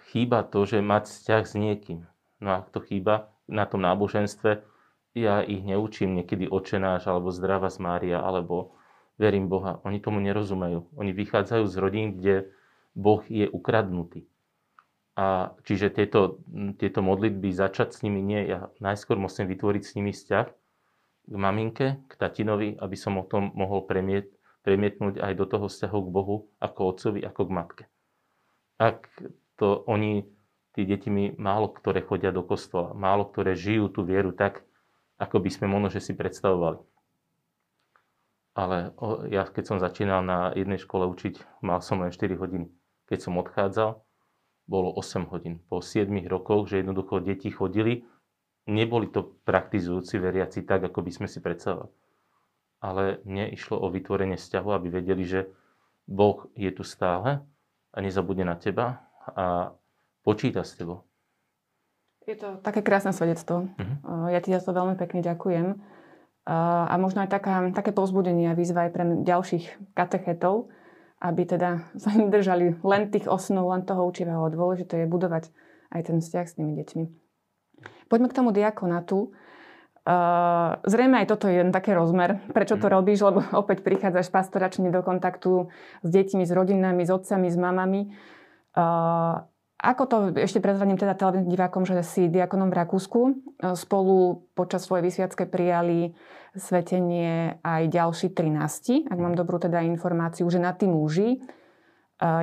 chýba 0.09 0.41
to, 0.43 0.65
že 0.65 0.81
mať 0.81 1.07
vzťah 1.07 1.43
s 1.45 1.53
niekým. 1.53 2.00
No 2.41 2.50
a 2.50 2.59
to 2.65 2.81
chýba 2.81 3.31
na 3.47 3.63
tom 3.69 3.86
náboženstve, 3.86 4.65
ja 5.17 5.41
ich 5.41 5.65
neučím 5.65 6.13
niekedy 6.13 6.45
očenáš, 6.45 7.09
alebo 7.09 7.33
zdravá 7.33 7.74
z 7.74 7.81
Mária, 7.81 8.21
alebo 8.21 8.77
verím 9.17 9.50
Boha. 9.50 9.81
Oni 9.81 9.97
tomu 9.97 10.21
nerozumejú. 10.21 10.93
Oni 10.93 11.09
vychádzajú 11.09 11.65
z 11.65 11.75
rodín, 11.81 12.07
kde 12.21 12.53
Boh 12.93 13.25
je 13.25 13.50
ukradnutý. 13.50 14.29
A 15.17 15.57
čiže 15.65 15.89
tieto, 15.89 16.45
tieto 16.77 17.01
modlitby, 17.01 17.50
začať 17.50 17.89
s 17.97 18.00
nimi 18.05 18.21
nie. 18.21 18.45
Ja 18.45 18.69
najskôr 18.77 19.17
musím 19.17 19.50
vytvoriť 19.50 19.83
s 19.83 19.95
nimi 19.97 20.13
vzťah 20.13 20.45
k 21.27 21.33
maminke, 21.33 21.97
k 22.05 22.13
tatinovi, 22.13 22.77
aby 22.77 22.95
som 22.95 23.17
o 23.17 23.25
tom 23.25 23.50
mohol 23.57 23.89
premiet, 23.89 24.29
premietnúť 24.62 25.17
aj 25.17 25.33
do 25.33 25.45
toho 25.50 25.65
vzťahu 25.65 26.00
k 26.05 26.13
Bohu, 26.13 26.36
ako 26.62 26.79
otcovi, 26.93 27.19
ako 27.25 27.41
k 27.50 27.51
matke. 27.51 27.83
Ak 28.77 29.09
to 29.57 29.81
oni, 29.89 30.21
tí 30.77 30.86
deti 30.86 31.09
mi 31.09 31.33
málo 31.33 31.74
ktoré 31.74 32.05
chodia 32.05 32.29
do 32.29 32.45
kostola, 32.45 32.93
málo 32.93 33.25
ktoré 33.25 33.57
žijú 33.57 33.89
tú 33.89 34.05
vieru 34.05 34.38
tak, 34.38 34.62
ako 35.17 35.41
by 35.41 35.50
sme 35.50 35.65
možno, 35.65 35.97
si 35.97 36.13
predstavovali 36.13 36.77
ale 38.57 38.89
ja 39.29 39.45
keď 39.45 39.63
som 39.69 39.77
začínal 39.77 40.25
na 40.25 40.50
jednej 40.57 40.81
škole 40.81 41.05
učiť, 41.05 41.62
mal 41.62 41.77
som 41.86 42.01
len 42.01 42.09
4 42.09 42.41
hodiny. 42.41 42.74
Keď 43.05 43.29
som 43.29 43.38
odchádzal, 43.38 44.01
bolo 44.67 44.91
8 44.93 45.31
hodín. 45.31 45.63
Po 45.71 45.79
7 45.79 46.12
rokoch, 46.27 46.67
že 46.67 46.83
jednoducho 46.83 47.24
deti 47.24 47.47
chodili, 47.50 48.03
neboli 48.67 49.07
to 49.07 49.39
praktizujúci 49.47 50.19
veriaci 50.19 50.67
tak, 50.67 50.83
ako 50.91 51.00
by 51.01 51.12
sme 51.12 51.27
si 51.31 51.39
predstavovali. 51.39 51.91
Ale 52.83 53.24
mne 53.25 53.50
išlo 53.55 53.79
o 53.79 53.88
vytvorenie 53.89 54.38
vzťahu, 54.38 54.69
aby 54.69 54.88
vedeli, 54.91 55.24
že 55.25 55.41
Boh 56.05 56.45
je 56.53 56.69
tu 56.69 56.86
stále 56.86 57.41
a 57.95 57.97
nezabudne 57.97 58.45
na 58.45 58.59
teba 58.59 59.01
a 59.33 59.74
počíta 60.21 60.62
s 60.62 60.77
tebou. 60.77 61.07
Je 62.27 62.36
to 62.36 62.59
také 62.59 62.83
krásne 62.83 63.15
svedectvo. 63.15 63.71
Uh-huh. 63.71 64.27
Ja 64.27 64.43
ti 64.43 64.51
za 64.51 64.59
to 64.59 64.75
veľmi 64.75 65.00
pekne 65.00 65.24
ďakujem 65.24 65.79
a 66.47 66.95
možno 67.00 67.24
aj 67.24 67.31
taká, 67.31 67.63
také 67.75 67.91
povzbudenie 67.91 68.51
a 68.51 68.57
výzva 68.59 68.88
aj 68.88 68.91
pre 68.95 69.03
ďalších 69.24 69.95
katechetov, 69.95 70.71
aby 71.21 71.41
teda 71.45 71.86
sa 72.01 72.12
držali 72.13 72.77
len 72.81 73.09
tých 73.09 73.29
osnov, 73.29 73.69
len 73.74 73.83
toho 73.86 74.05
učivého. 74.05 74.50
Dôležité 74.50 75.05
je 75.05 75.07
budovať 75.09 75.50
aj 75.93 76.01
ten 76.12 76.17
vzťah 76.19 76.45
s 76.45 76.55
tými 76.57 76.74
deťmi. 76.77 77.03
Poďme 78.09 78.27
k 78.31 78.38
tomu 78.38 78.50
diakonatu. 78.51 79.31
Uh, 80.07 80.79
zrejme 80.88 81.19
aj 81.19 81.27
toto 81.36 81.51
je 81.51 81.59
jeden 81.59 81.75
taký 81.75 81.91
rozmer, 81.91 82.39
prečo 82.55 82.79
to 82.79 82.88
mhm. 82.88 82.93
robíš, 82.95 83.19
lebo 83.27 83.43
opäť 83.62 83.83
prichádzaš 83.83 84.31
pastoračne 84.31 84.88
do 84.88 85.03
kontaktu 85.03 85.67
s 86.03 86.07
deťmi, 86.07 86.47
s 86.47 86.51
rodinami, 86.55 87.03
s 87.03 87.12
otcami, 87.12 87.47
s 87.51 87.57
mamami. 87.59 88.01
Uh, 88.77 89.43
ako 89.77 90.03
to 90.10 90.17
ešte 90.41 90.57
prezradím 90.57 90.98
teda 90.98 91.13
televíznym 91.13 91.53
divákom, 91.53 91.86
že 91.86 92.01
si 92.01 92.25
diakonom 92.34 92.74
v 92.74 92.77
Rakúsku. 92.81 93.22
E, 93.29 93.34
spolu 93.77 94.50
počas 94.57 94.89
svojej 94.89 95.05
vysviacké 95.05 95.46
prijali 95.46 96.17
svetenie 96.57 97.62
aj 97.62 97.93
ďalší 97.93 98.34
13, 98.34 99.05
ak 99.05 99.17
mám 99.22 99.38
dobrú 99.38 99.62
teda 99.62 99.86
informáciu, 99.86 100.50
že 100.50 100.57
na 100.57 100.74
tým 100.74 100.98
muži. 100.98 101.38
E, 101.38 101.39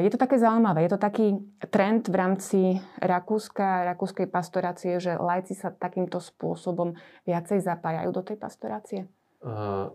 je 0.06 0.10
to 0.14 0.18
také 0.18 0.38
zaujímavé, 0.38 0.86
je 0.86 0.94
to 0.94 1.00
taký 1.02 1.26
trend 1.74 2.06
v 2.06 2.14
rámci 2.14 2.60
Rakúska, 3.02 3.82
rakúskej 3.82 4.30
pastorácie, 4.30 5.02
že 5.02 5.18
lajci 5.18 5.58
sa 5.58 5.74
takýmto 5.74 6.22
spôsobom 6.22 6.94
viacej 7.26 7.58
zapájajú 7.66 8.14
do 8.14 8.22
tej 8.22 8.38
pastorácie? 8.38 9.00
Uh, 9.42 9.90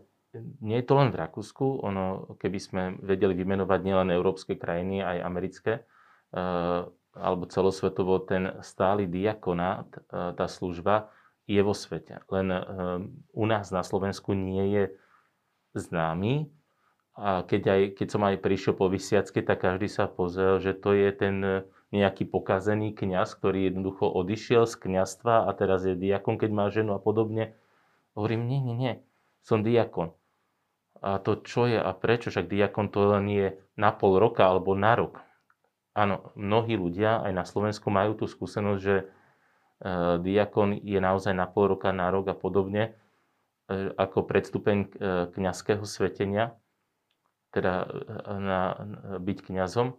nie 0.60 0.84
je 0.84 0.86
to 0.86 1.00
len 1.00 1.16
v 1.16 1.24
Rakúsku. 1.24 1.88
Ono, 1.88 2.36
keby 2.36 2.60
sme 2.60 2.82
vedeli 3.00 3.32
vymenovať 3.32 3.80
nielen 3.82 4.12
európske 4.14 4.60
krajiny, 4.60 5.02
aj 5.02 5.18
americké, 5.26 5.74
uh, 6.38 6.86
alebo 7.16 7.50
celosvetovo 7.50 8.22
ten 8.22 8.58
stály 8.62 9.10
diakonát, 9.10 9.90
e, 9.90 10.00
tá 10.34 10.46
služba 10.46 11.10
je 11.50 11.62
vo 11.62 11.74
svete. 11.74 12.22
Len 12.30 12.48
e, 12.54 12.62
u 13.34 13.46
nás 13.50 13.74
na 13.74 13.82
Slovensku 13.82 14.38
nie 14.38 14.66
je 14.74 14.84
známy. 15.74 16.50
A 17.20 17.44
keď, 17.44 17.62
aj, 17.68 17.82
keď 18.00 18.08
som 18.08 18.24
aj 18.24 18.40
prišiel 18.40 18.74
po 18.80 18.88
vysiacky, 18.88 19.44
tak 19.44 19.60
každý 19.66 19.92
sa 19.92 20.08
pozrel, 20.08 20.64
že 20.64 20.72
to 20.72 20.96
je 20.96 21.10
ten 21.12 21.68
nejaký 21.90 22.30
pokazený 22.30 22.94
kňaz, 22.94 23.34
ktorý 23.34 23.70
jednoducho 23.70 24.06
odišiel 24.06 24.70
z 24.70 24.76
kňastva 24.78 25.50
a 25.50 25.52
teraz 25.58 25.84
je 25.84 25.98
diakon, 25.98 26.38
keď 26.38 26.50
má 26.54 26.70
ženu 26.70 26.94
a 26.94 27.02
podobne. 27.02 27.58
Hovorím, 28.14 28.46
nie, 28.46 28.62
nie, 28.62 28.76
nie, 28.78 28.94
som 29.42 29.66
diakon. 29.66 30.14
A 31.02 31.18
to 31.18 31.40
čo 31.42 31.66
je 31.66 31.80
a 31.80 31.92
prečo? 31.96 32.30
Však 32.30 32.52
diakon 32.52 32.92
to 32.92 33.10
len 33.10 33.26
je 33.32 33.48
na 33.80 33.90
pol 33.96 34.20
roka 34.20 34.46
alebo 34.46 34.76
na 34.76 34.94
rok. 35.00 35.24
Áno, 35.98 36.32
mnohí 36.38 36.78
ľudia 36.78 37.26
aj 37.26 37.34
na 37.34 37.46
Slovensku 37.46 37.90
majú 37.90 38.14
tú 38.14 38.26
skúsenosť, 38.30 38.82
že 38.82 38.96
e, 39.02 39.06
diakon 40.22 40.78
je 40.80 41.00
naozaj 41.02 41.34
na 41.34 41.50
pol 41.50 41.74
roka, 41.74 41.90
na 41.90 42.14
rok 42.14 42.30
a 42.30 42.36
podobne, 42.38 42.94
e, 43.68 43.92
ako 43.98 44.24
predstupeň 44.30 44.78
e, 44.78 44.88
kňazského 45.34 45.84
svetenia, 45.84 46.54
teda 47.50 47.90
na, 48.38 48.78
byť 49.18 49.38
kňazom, 49.42 49.98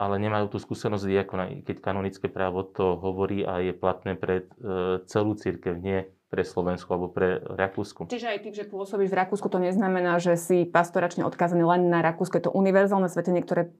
ale 0.00 0.14
nemajú 0.16 0.56
tú 0.56 0.58
skúsenosť 0.64 1.04
diakona, 1.04 1.44
keď 1.60 1.76
kanonické 1.84 2.32
právo 2.32 2.64
to 2.64 2.96
hovorí 2.96 3.44
a 3.44 3.60
je 3.60 3.76
platné 3.76 4.16
pre 4.16 4.48
celú 5.04 5.36
církev, 5.36 5.76
nie 5.76 6.08
pre 6.30 6.46
Slovensku 6.46 6.88
alebo 6.94 7.12
pre 7.12 7.42
Rakúsku. 7.42 8.06
Čiže 8.06 8.32
aj 8.32 8.40
tým, 8.46 8.54
že 8.54 8.64
pôsobíš 8.64 9.10
v 9.12 9.18
Rakúsku, 9.18 9.50
to 9.50 9.58
neznamená, 9.58 10.22
že 10.22 10.38
si 10.38 10.62
pastoračne 10.62 11.26
odkázaný 11.26 11.66
len 11.66 11.90
na 11.90 12.00
Rakúsko. 12.00 12.38
Je 12.38 12.46
to 12.46 12.54
univerzálne 12.54 13.10
svetenie, 13.10 13.42
ktoré 13.42 13.74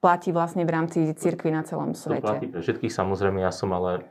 platí 0.00 0.32
vlastne 0.32 0.64
v 0.64 0.72
rámci 0.72 0.98
cirkvi 1.12 1.52
na 1.52 1.60
celom 1.60 1.92
svete. 1.92 2.24
To 2.24 2.32
platí 2.32 2.48
pre 2.48 2.64
všetkých, 2.64 2.92
samozrejme, 2.92 3.44
ja 3.44 3.52
som 3.52 3.68
ale 3.76 4.00
e, 4.00 4.02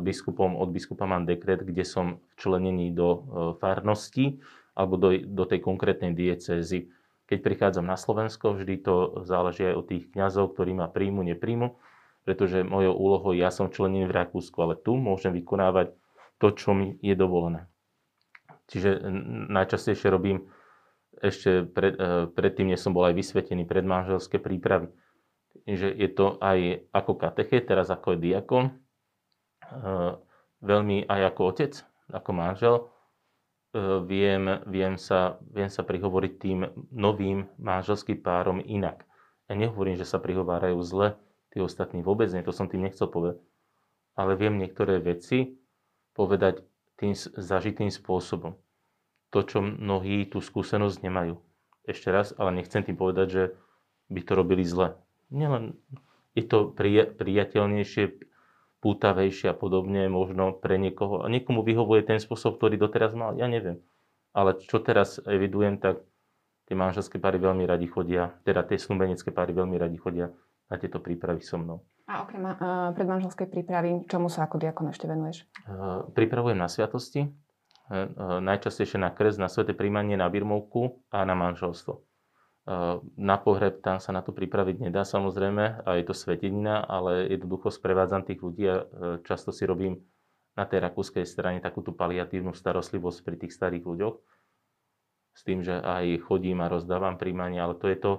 biskupom, 0.00 0.56
od 0.56 0.72
biskupa 0.72 1.04
mám 1.04 1.28
dekret, 1.28 1.60
kde 1.60 1.84
som 1.84 2.24
včlenený 2.34 2.96
do 2.96 3.08
e, 3.12 3.20
farnosti 3.60 4.40
alebo 4.72 4.96
do, 4.96 5.12
do 5.20 5.44
tej 5.44 5.60
konkrétnej 5.60 6.16
diecézy. 6.16 6.88
Keď 7.28 7.38
prichádzam 7.44 7.84
na 7.84 8.00
Slovensko, 8.00 8.56
vždy 8.56 8.74
to 8.80 8.94
záleží 9.28 9.68
aj 9.68 9.76
od 9.76 9.86
tých 9.92 10.04
kňazov, 10.16 10.56
ktorí 10.56 10.72
ma 10.72 10.88
príjmu, 10.88 11.20
nepríjmu, 11.36 11.76
pretože 12.24 12.64
mojou 12.64 12.96
úlohou 12.96 13.32
ja 13.36 13.52
som 13.52 13.68
členený 13.68 14.08
v 14.08 14.16
Rakúsku, 14.16 14.56
ale 14.56 14.74
tu 14.80 14.96
môžem 14.96 15.36
vykonávať 15.36 15.92
to, 16.40 16.48
čo 16.56 16.72
mi 16.72 16.96
je 17.04 17.12
dovolené. 17.12 17.68
Čiže 18.72 19.04
najčastejšie 19.52 20.08
robím 20.08 20.48
ešte 21.20 21.68
pred, 21.68 21.92
e, 21.92 22.32
predtým, 22.32 22.72
než 22.72 22.80
som 22.80 22.96
bol 22.96 23.04
aj 23.04 23.20
vysvetený 23.20 23.68
predmanželské 23.68 24.40
prípravy 24.40 24.88
že 25.64 25.88
je 25.88 26.08
to 26.12 26.36
aj 26.42 26.84
ako 26.92 27.16
katechet, 27.16 27.64
teraz 27.64 27.88
ako 27.88 28.14
je 28.14 28.18
diakon, 28.30 28.64
eh, 28.68 30.12
veľmi 30.60 31.08
aj 31.08 31.20
ako 31.32 31.40
otec, 31.54 31.72
ako 32.12 32.30
manžel, 32.36 32.74
eh, 32.82 34.00
viem, 34.04 34.60
viem, 34.68 34.94
sa, 35.00 35.40
viem 35.48 35.72
sa 35.72 35.80
prihovoriť 35.86 36.32
tým 36.36 36.58
novým 36.92 37.48
manželským 37.56 38.20
párom 38.20 38.60
inak. 38.60 39.08
Ja 39.46 39.54
nehovorím, 39.54 39.94
že 39.94 40.08
sa 40.08 40.18
prihovárajú 40.18 40.82
zle, 40.82 41.14
tí 41.54 41.62
ostatní 41.62 42.02
vôbec 42.02 42.28
nie, 42.34 42.42
to 42.42 42.50
som 42.50 42.66
tým 42.66 42.84
nechcel 42.84 43.06
povedať. 43.06 43.40
Ale 44.16 44.34
viem 44.34 44.58
niektoré 44.58 44.98
veci 44.98 45.60
povedať 46.16 46.64
tým 46.96 47.12
zažitým 47.14 47.92
spôsobom. 47.92 48.56
To, 49.30 49.44
čo 49.44 49.60
mnohí 49.60 50.24
tú 50.26 50.40
skúsenosť 50.40 51.04
nemajú. 51.04 51.36
ešte 51.86 52.10
raz, 52.10 52.34
ale 52.34 52.58
nechcem 52.58 52.82
tým 52.82 52.98
povedať, 52.98 53.26
že 53.30 53.44
by 54.10 54.20
to 54.26 54.32
robili 54.34 54.66
zle. 54.66 54.98
Nielen 55.30 55.78
je 56.36 56.44
to 56.44 56.70
prija- 56.76 57.10
priateľnejšie, 57.10 58.04
pútavejšie 58.84 59.50
a 59.50 59.56
podobne, 59.56 60.06
možno 60.06 60.54
pre 60.54 60.76
niekoho. 60.76 61.24
A 61.24 61.26
niekomu 61.32 61.64
vyhovuje 61.64 62.06
ten 62.06 62.20
spôsob, 62.20 62.60
ktorý 62.60 62.76
doteraz 62.76 63.16
mal, 63.16 63.34
ja 63.34 63.48
neviem. 63.50 63.82
Ale 64.36 64.60
čo 64.60 64.78
teraz 64.84 65.16
evidujem, 65.24 65.80
tak 65.80 66.04
tie 66.68 66.76
manželské 66.76 67.16
páry 67.16 67.40
veľmi 67.40 67.64
radi 67.64 67.88
chodia, 67.88 68.36
teda 68.44 68.62
tie 68.68 68.76
snúbenecké 68.76 69.32
páry 69.32 69.56
veľmi 69.56 69.80
radi 69.80 69.96
chodia 69.96 70.28
na 70.68 70.76
tieto 70.76 71.00
prípravy 71.00 71.40
so 71.40 71.56
mnou. 71.56 71.82
A 72.06 72.22
okrem 72.22 72.46
uh, 72.46 72.94
predmanželskej 72.94 73.50
prípravy, 73.50 74.06
čomu 74.06 74.30
sa 74.30 74.46
ako 74.46 74.62
diakon 74.62 74.94
ešte 74.94 75.10
venuješ? 75.10 75.42
Uh, 75.66 76.06
pripravujem 76.14 76.54
na 76.54 76.70
sviatosti, 76.70 77.26
uh, 77.26 78.38
najčastejšie 78.38 79.02
na 79.02 79.10
krst, 79.10 79.42
na 79.42 79.50
sveté 79.50 79.74
príjmanie, 79.74 80.14
na 80.14 80.30
birmovku 80.30 81.02
a 81.10 81.26
na 81.26 81.34
manželstvo. 81.34 82.05
Na 83.14 83.38
pohreb 83.38 83.78
tam 83.78 84.02
sa 84.02 84.10
na 84.10 84.26
to 84.26 84.34
pripraviť 84.34 84.90
nedá 84.90 85.06
samozrejme, 85.06 85.86
a 85.86 85.88
je 86.02 86.04
to 86.10 86.18
svetenina, 86.18 86.82
ale 86.82 87.30
jednoducho 87.30 87.70
sprevádzam 87.70 88.26
tých 88.26 88.42
ľudí 88.42 88.64
a 88.66 88.76
uh, 88.82 88.84
často 89.22 89.54
si 89.54 89.62
robím 89.70 90.02
na 90.58 90.66
tej 90.66 90.82
rakúskej 90.82 91.22
strane 91.22 91.62
takú 91.62 91.86
tú 91.86 91.94
paliatívnu 91.94 92.50
starostlivosť 92.58 93.18
pri 93.22 93.36
tých 93.38 93.54
starých 93.54 93.86
ľuďoch. 93.86 94.16
S 95.36 95.46
tým, 95.46 95.62
že 95.62 95.78
aj 95.78 96.26
chodím 96.26 96.58
a 96.58 96.72
rozdávam 96.72 97.14
príjmanie, 97.14 97.62
ale 97.62 97.78
to 97.78 97.86
je 97.86 97.98
to, 98.02 98.12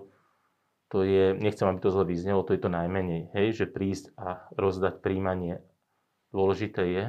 to 0.87 1.03
je, 1.03 1.35
nechcem, 1.35 1.67
aby 1.67 1.83
to 1.83 1.91
zle 1.91 2.07
vyznelo, 2.07 2.47
to 2.47 2.55
je 2.55 2.61
to 2.63 2.71
najmenej, 2.71 3.35
hej, 3.35 3.47
že 3.51 3.65
prísť 3.67 4.15
a 4.15 4.47
rozdať 4.55 5.03
príjmanie. 5.03 5.59
Dôležité 6.31 6.87
je, 6.87 7.05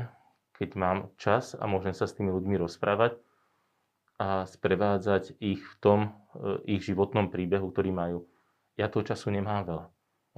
keď 0.59 0.68
mám 0.75 0.99
čas 1.14 1.54
a 1.54 1.71
môžem 1.71 1.95
sa 1.95 2.11
s 2.11 2.18
tými 2.18 2.35
ľuďmi 2.35 2.59
rozprávať 2.59 3.21
a 4.19 4.45
sprevádzať 4.45 5.39
ich 5.39 5.63
v 5.63 5.75
tom, 5.79 6.01
e, 6.35 6.79
ich 6.79 6.83
životnom 6.83 7.31
príbehu, 7.31 7.71
ktorý 7.71 7.95
majú. 7.95 8.19
Ja 8.75 8.91
toho 8.91 9.07
času 9.07 9.31
nemám 9.31 9.63
veľa. 9.65 9.87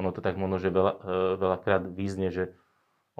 Ono 0.00 0.10
to 0.12 0.20
tak 0.20 0.36
možno, 0.36 0.60
že 0.60 0.68
veľa, 0.68 0.92
e, 1.00 1.16
veľakrát 1.40 1.88
význe, 1.88 2.28
že 2.28 2.52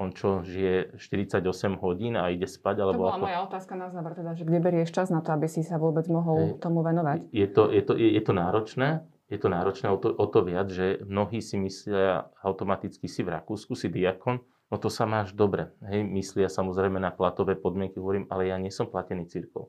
on 0.00 0.16
čo, 0.16 0.40
žije 0.40 0.96
48 0.96 1.76
hodín 1.76 2.16
a 2.16 2.32
ide 2.32 2.48
spať? 2.48 2.76
Alebo 2.80 2.92
to 2.96 3.02
bola 3.04 3.12
ako... 3.16 3.24
moja 3.28 3.40
otázka 3.44 3.72
na 3.76 3.88
záver, 3.92 4.12
teda, 4.16 4.32
že 4.32 4.48
kde 4.48 4.60
berieš 4.62 4.90
čas 4.96 5.08
na 5.12 5.20
to, 5.20 5.32
aby 5.36 5.44
si 5.44 5.60
sa 5.60 5.76
vôbec 5.76 6.08
mohol 6.08 6.56
Hej. 6.56 6.64
tomu 6.64 6.80
venovať? 6.80 7.28
Je 7.32 7.48
to, 7.50 7.68
je, 7.68 7.82
to, 7.84 7.92
je, 8.00 8.08
je 8.16 8.22
to 8.24 8.32
náročné, 8.32 9.04
je 9.28 9.38
to 9.40 9.48
náročné 9.52 9.92
o 9.92 9.98
to, 10.00 10.08
o 10.08 10.26
to 10.28 10.40
viac, 10.40 10.72
že 10.72 11.04
mnohí 11.04 11.44
si 11.44 11.60
myslia 11.60 12.32
automaticky 12.40 13.12
si 13.12 13.20
v 13.20 13.36
Rakúsku, 13.36 13.76
si 13.76 13.92
diakon, 13.92 14.40
no 14.72 14.76
to 14.80 14.88
sa 14.88 15.04
máš 15.04 15.36
dobre. 15.36 15.68
Hej, 15.84 16.06
myslia 16.16 16.48
samozrejme 16.48 16.96
na 16.96 17.12
platové 17.12 17.60
podmienky, 17.60 18.00
hovorím, 18.00 18.24
ale 18.32 18.48
ja 18.48 18.56
nie 18.56 18.72
som 18.72 18.88
platený 18.88 19.28
církov. 19.28 19.68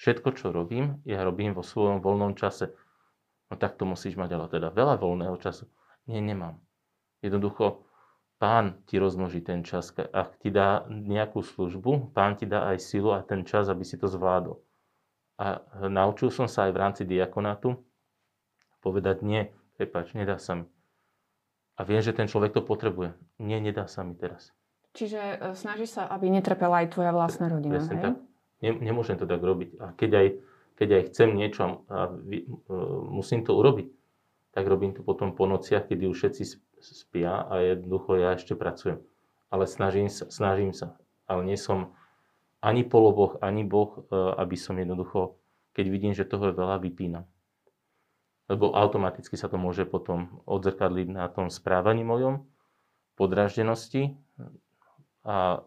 Všetko, 0.00 0.32
čo 0.32 0.48
robím, 0.48 1.04
ja 1.04 1.20
robím 1.20 1.52
vo 1.52 1.60
svojom 1.60 2.00
voľnom 2.00 2.32
čase. 2.32 2.72
No 3.52 3.60
tak 3.60 3.76
to 3.76 3.84
musíš 3.84 4.16
mať 4.16 4.30
ale 4.32 4.46
teda 4.48 4.72
veľa 4.72 4.96
voľného 4.96 5.36
času. 5.36 5.68
Nie, 6.08 6.24
nemám. 6.24 6.56
Jednoducho, 7.20 7.84
Pán 8.40 8.80
ti 8.88 8.96
rozmnoží 8.96 9.44
ten 9.44 9.60
čas. 9.60 9.92
Ak 9.92 10.40
ti 10.40 10.48
dá 10.48 10.88
nejakú 10.88 11.44
službu, 11.44 12.16
pán 12.16 12.40
ti 12.40 12.48
dá 12.48 12.72
aj 12.72 12.80
silu 12.80 13.12
a 13.12 13.20
ten 13.20 13.44
čas, 13.44 13.68
aby 13.68 13.84
si 13.84 14.00
to 14.00 14.08
zvládol. 14.08 14.56
A 15.36 15.60
naučil 15.92 16.32
som 16.32 16.48
sa 16.48 16.64
aj 16.64 16.72
v 16.72 16.80
rámci 16.80 17.02
diakonátu 17.04 17.76
povedať 18.80 19.20
nie, 19.20 19.52
prepač, 19.76 20.16
nedá 20.16 20.40
sa 20.40 20.56
mi. 20.56 20.64
A 21.76 21.84
viem, 21.84 22.00
že 22.00 22.16
ten 22.16 22.32
človek 22.32 22.56
to 22.56 22.64
potrebuje. 22.64 23.12
Nie, 23.36 23.60
nedá 23.60 23.84
sa 23.84 24.08
mi 24.08 24.16
teraz. 24.16 24.56
Čiže 24.96 25.20
e, 25.20 25.36
snažíš 25.52 26.00
sa, 26.00 26.08
aby 26.08 26.32
netrpela 26.32 26.80
aj 26.80 26.96
tvoja 26.96 27.12
vlastná 27.12 27.52
rodina, 27.52 27.76
Presne 27.76 27.96
hej? 28.00 28.04
tak. 28.08 28.14
Nemôžem 28.60 29.16
to 29.16 29.24
tak 29.24 29.40
robiť. 29.40 29.80
A 29.80 29.92
keď 29.96 30.10
aj, 30.14 30.26
keď 30.76 30.88
aj 30.96 31.02
chcem 31.12 31.28
niečo 31.32 31.84
a 31.88 32.08
uh, 32.08 32.16
musím 33.08 33.44
to 33.44 33.56
urobiť, 33.56 33.88
tak 34.50 34.66
robím 34.66 34.92
to 34.92 35.06
potom 35.06 35.32
po 35.32 35.46
nociach, 35.46 35.86
kedy 35.86 36.10
už 36.10 36.16
všetci 36.18 36.42
spia 36.82 37.46
a 37.46 37.62
jednoducho 37.62 38.18
ja 38.18 38.34
ešte 38.34 38.58
pracujem. 38.58 38.98
Ale 39.50 39.66
snažím 39.66 40.10
sa, 40.10 40.26
snažím 40.30 40.74
sa. 40.74 40.98
Ale 41.30 41.46
nie 41.46 41.54
som 41.54 41.94
ani 42.58 42.82
poloboh, 42.82 43.38
ani 43.40 43.62
boh, 43.62 44.04
e, 44.10 44.16
aby 44.36 44.56
som 44.58 44.74
jednoducho, 44.74 45.38
keď 45.72 45.86
vidím, 45.86 46.12
že 46.12 46.26
toho 46.26 46.50
je 46.50 46.58
veľa, 46.58 46.82
vypínam. 46.82 47.24
Lebo 48.50 48.74
automaticky 48.74 49.38
sa 49.38 49.46
to 49.46 49.54
môže 49.54 49.86
potom 49.86 50.42
odzrkadliť 50.44 51.08
na 51.14 51.30
tom 51.30 51.46
správaní 51.46 52.02
mojom, 52.02 52.42
podraždenosti 53.14 54.18
a 55.22 55.62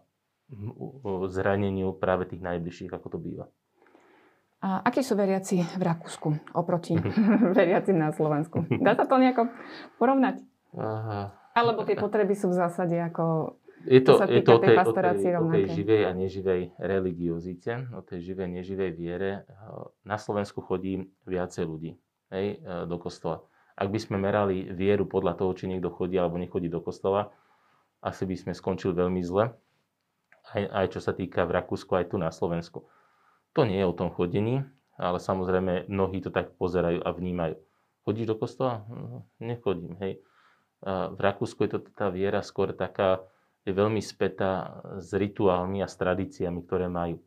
zraneniu 1.29 1.93
práve 1.95 2.29
tých 2.29 2.41
najbližších, 2.41 2.91
ako 2.93 3.07
to 3.13 3.17
býva. 3.19 3.45
A 4.63 4.79
akí 4.79 5.03
sú 5.03 5.19
veriaci 5.19 5.59
v 5.59 5.81
Rakúsku 5.83 6.55
oproti 6.55 6.95
veriacim 7.59 7.99
na 7.99 8.15
Slovensku? 8.15 8.63
Dá 8.79 8.95
sa 8.95 9.03
to 9.03 9.19
nejako 9.19 9.51
porovnať? 9.99 10.39
Aha. 10.79 11.35
Alebo 11.53 11.83
tie 11.83 11.99
potreby 11.99 12.33
sú 12.33 12.49
v 12.49 12.57
zásade 12.57 12.97
ako 12.97 13.57
je 13.83 13.99
to, 13.99 14.15
sa 14.15 14.25
je 14.31 14.39
to 14.39 14.55
o 14.55 14.63
tej, 14.63 14.79
o, 14.79 14.93
tej, 14.95 15.33
o 15.35 15.45
tej 15.51 15.65
živej 15.75 16.01
a 16.07 16.11
neživej 16.15 16.61
religiozite, 16.79 17.91
o 17.91 17.99
tej 17.99 18.31
živej 18.31 18.47
neživej 18.47 18.91
viere. 18.95 19.43
Na 20.07 20.15
Slovensku 20.15 20.63
chodí 20.63 21.11
viacej 21.27 21.67
ľudí 21.67 21.99
hej, 22.31 22.63
e, 22.63 22.87
do 22.87 22.95
kostola. 22.95 23.43
Ak 23.75 23.91
by 23.91 23.99
sme 23.99 24.23
merali 24.23 24.71
vieru 24.71 25.03
podľa 25.03 25.35
toho, 25.35 25.51
či 25.51 25.67
niekto 25.67 25.91
chodí 25.91 26.15
alebo 26.15 26.39
nechodí 26.39 26.71
do 26.71 26.79
kostola, 26.79 27.35
asi 27.99 28.23
by 28.23 28.35
sme 28.39 28.53
skončili 28.55 28.95
veľmi 28.95 29.19
zle. 29.19 29.51
Aj, 30.51 30.63
aj 30.67 30.97
čo 30.97 30.99
sa 30.99 31.15
týka 31.15 31.47
v 31.47 31.55
Rakúsku, 31.55 31.95
aj 31.95 32.11
tu 32.11 32.19
na 32.19 32.33
Slovensku. 32.33 32.83
To 33.55 33.63
nie 33.63 33.79
je 33.79 33.87
o 33.87 33.95
tom 33.95 34.11
chodení, 34.11 34.67
ale 34.99 35.21
samozrejme 35.21 35.87
mnohí 35.87 36.19
to 36.19 36.33
tak 36.33 36.57
pozerajú 36.59 36.99
a 36.99 37.09
vnímajú. 37.15 37.55
Chodíš 38.03 38.27
do 38.27 38.35
kostola? 38.35 38.83
Hm, 38.89 39.23
nechodím, 39.39 39.95
hej. 40.03 40.19
A 40.83 41.07
v 41.15 41.19
Rakúsku 41.23 41.63
je 41.63 41.77
to 41.77 41.79
tá 41.95 42.11
viera 42.11 42.43
skôr 42.43 42.75
taká, 42.75 43.23
je 43.63 43.71
veľmi 43.71 44.03
spätá 44.03 44.83
s 44.99 45.15
rituálmi 45.15 45.79
a 45.79 45.87
s 45.87 45.95
tradíciami, 45.95 46.59
ktoré 46.67 46.91
majú. 46.91 47.23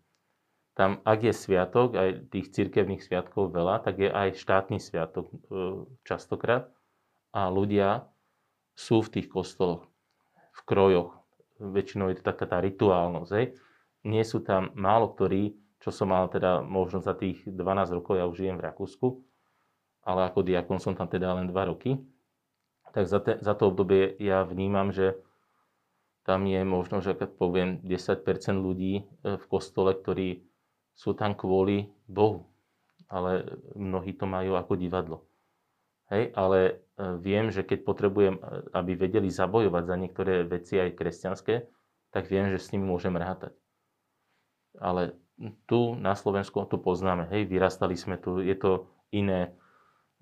Tam, 0.77 1.01
ak 1.09 1.25
je 1.25 1.33
sviatok, 1.33 1.97
aj 1.97 2.29
tých 2.29 2.53
cirkevných 2.53 3.01
sviatkov 3.01 3.49
veľa, 3.49 3.81
tak 3.81 3.97
je 3.97 4.13
aj 4.13 4.37
štátny 4.37 4.77
sviatok 4.77 5.33
e, 5.33 5.37
častokrát. 6.05 6.69
A 7.33 7.49
ľudia 7.49 8.05
sú 8.77 9.01
v 9.01 9.09
tých 9.09 9.33
kostoloch, 9.33 9.89
v 10.53 10.61
krojoch. 10.69 11.17
Väčšinou 11.61 12.13
je 12.13 12.21
to 12.21 12.25
taká 12.25 12.45
tá 12.49 12.59
rituálnosť. 12.61 13.33
Hej. 13.37 13.47
Nie 14.07 14.23
sú 14.23 14.45
tam 14.45 14.71
málo 14.77 15.13
ktorí 15.13 15.57
čo 15.87 15.95
som 15.95 16.11
mal 16.11 16.27
teda 16.27 16.65
možno 16.65 16.99
za 16.99 17.13
tých 17.15 17.45
12 17.45 17.63
rokov, 17.95 18.17
ja 18.17 18.27
už 18.27 18.43
žijem 18.43 18.57
v 18.59 18.67
Rakúsku, 18.67 19.23
ale 20.07 20.27
ako 20.27 20.43
diakon 20.43 20.81
som 20.81 20.97
tam 20.97 21.07
teda 21.07 21.37
len 21.37 21.47
2 21.47 21.71
roky, 21.71 22.01
tak 22.91 23.05
za, 23.07 23.21
te, 23.21 23.37
za 23.39 23.53
to 23.53 23.69
obdobie 23.69 24.17
ja 24.17 24.43
vnímam, 24.43 24.89
že 24.91 25.21
tam 26.25 26.43
je 26.49 26.59
možno, 26.67 26.99
že 27.05 27.15
keď 27.15 27.39
poviem 27.39 27.71
10% 27.87 28.25
ľudí 28.59 28.95
e, 28.99 29.39
v 29.39 29.45
kostole, 29.47 29.95
ktorí 29.95 30.43
sú 30.97 31.15
tam 31.15 31.39
kvôli 31.39 31.93
Bohu, 32.09 32.49
ale 33.07 33.47
mnohí 33.79 34.17
to 34.17 34.27
majú 34.27 34.59
ako 34.59 34.75
divadlo. 34.75 35.23
Hej, 36.07 36.31
ale 36.39 36.59
e, 36.63 36.73
viem, 37.19 37.51
že 37.51 37.67
keď 37.67 37.83
potrebujem, 37.83 38.39
e, 38.39 38.43
aby 38.71 38.95
vedeli 38.95 39.27
zabojovať 39.27 39.85
za 39.87 39.97
niektoré 39.99 40.35
veci 40.47 40.79
aj 40.79 40.95
kresťanské, 40.95 41.67
tak 42.15 42.31
viem, 42.31 42.47
že 42.55 42.63
s 42.63 42.71
nimi 42.71 42.87
môžem 42.87 43.15
rátať. 43.19 43.59
Ale 44.79 45.19
tu 45.67 45.99
na 45.99 46.15
Slovensku 46.15 46.63
to 46.71 46.79
poznáme, 46.79 47.27
hej, 47.35 47.51
vyrastali 47.51 47.99
sme 47.99 48.17
tu, 48.23 48.39
je 48.39 48.55
to 48.55 48.87
iné, 49.11 49.51